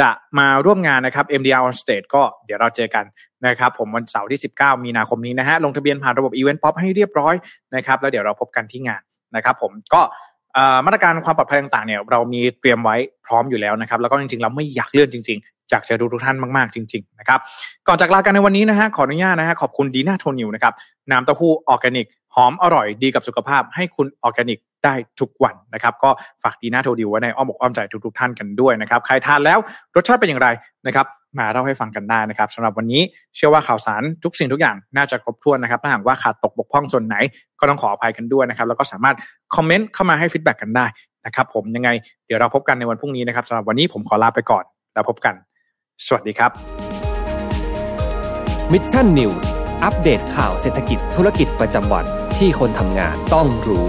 [0.01, 3.05] จะมาร่วมงานนะครับ MDR on stage ก็เดี๋ยวเราเจอกัน
[3.47, 7.35] นะครับผมวันเสาร์ที่ 19 มีนาคมนี้นะฮะลงทะเบียนผ่านระบบ Event Pop ให้เรียบร้อย
[7.77, 9.03] นะครับแล้วเดี๋ยวเราพบกันที่งาน
[9.37, 10.03] นะครับผมก็
[10.87, 12.97] มาตรการความปลอดภัยต่างๆเนี่ยเรามีเตรียมไว้
[13.27, 17.41] พร้อมอยู่แล้วนะครับ แล้วก็จริงๆเราไม่อยากเลื่อนจริง ๆ อยากจะดูทุกท่านมากๆจริง ๆ นะครับ
[17.89, 20.75] ก่อนจากลากันในวันนี้นะฮะขออนุญาตนะฮะขอบคุณดีน่าโทนิวนะครับ
[21.11, 26.11] น้ำเต้าหู้ออร์แกนิกหอมอร่อยดีกับสุขภาพให้คุณออร์แกนิกได้ทุกวันนะครับ ก็
[26.43, 29.59] ฝากดีน่าโทดิวไว้ในอ้อมอกอ้อมใจทุกๆท่านกันด้วยนะครับ ใครทานแล้ว
[29.97, 30.49] รสชาติเป็นอย่างไร
[30.87, 31.07] นะครับ
[31.39, 33.03] มาเล่าให้ฟังกันได้นะครับสำหรับวันนี้
[33.37, 37.17] เชื่อว่าข่าวสารทุกสิ่งทุกอย่างน่าจะครบถ้วนนะครับถ้าหากว่าขาดตกบกพร่องส่วนไหน
[37.61, 39.17] ก็ต้องขออภัยกันด้วยนะครับ แล้วก็สามารถ
[39.55, 40.87] คอมเมนต์เข้ามาให้ feedback กันได้
[41.27, 41.91] นะครับ ผมยังไง
[42.27, 44.65] เดี๋ยวเราพบกันในวันพรุ่งนี้นะครับสำหรับวันนี้ผมขอลาไปก่อน
[44.95, 45.35] แล้วพบกัน
[46.07, 46.51] สวัสดีครับ
[48.73, 49.49] Mission News
[49.85, 52.05] อัปเดตข่าวเศรษฐกิจธุรกิจประจำวัน
[52.39, 53.89] ที่คนทำงานต้องรู้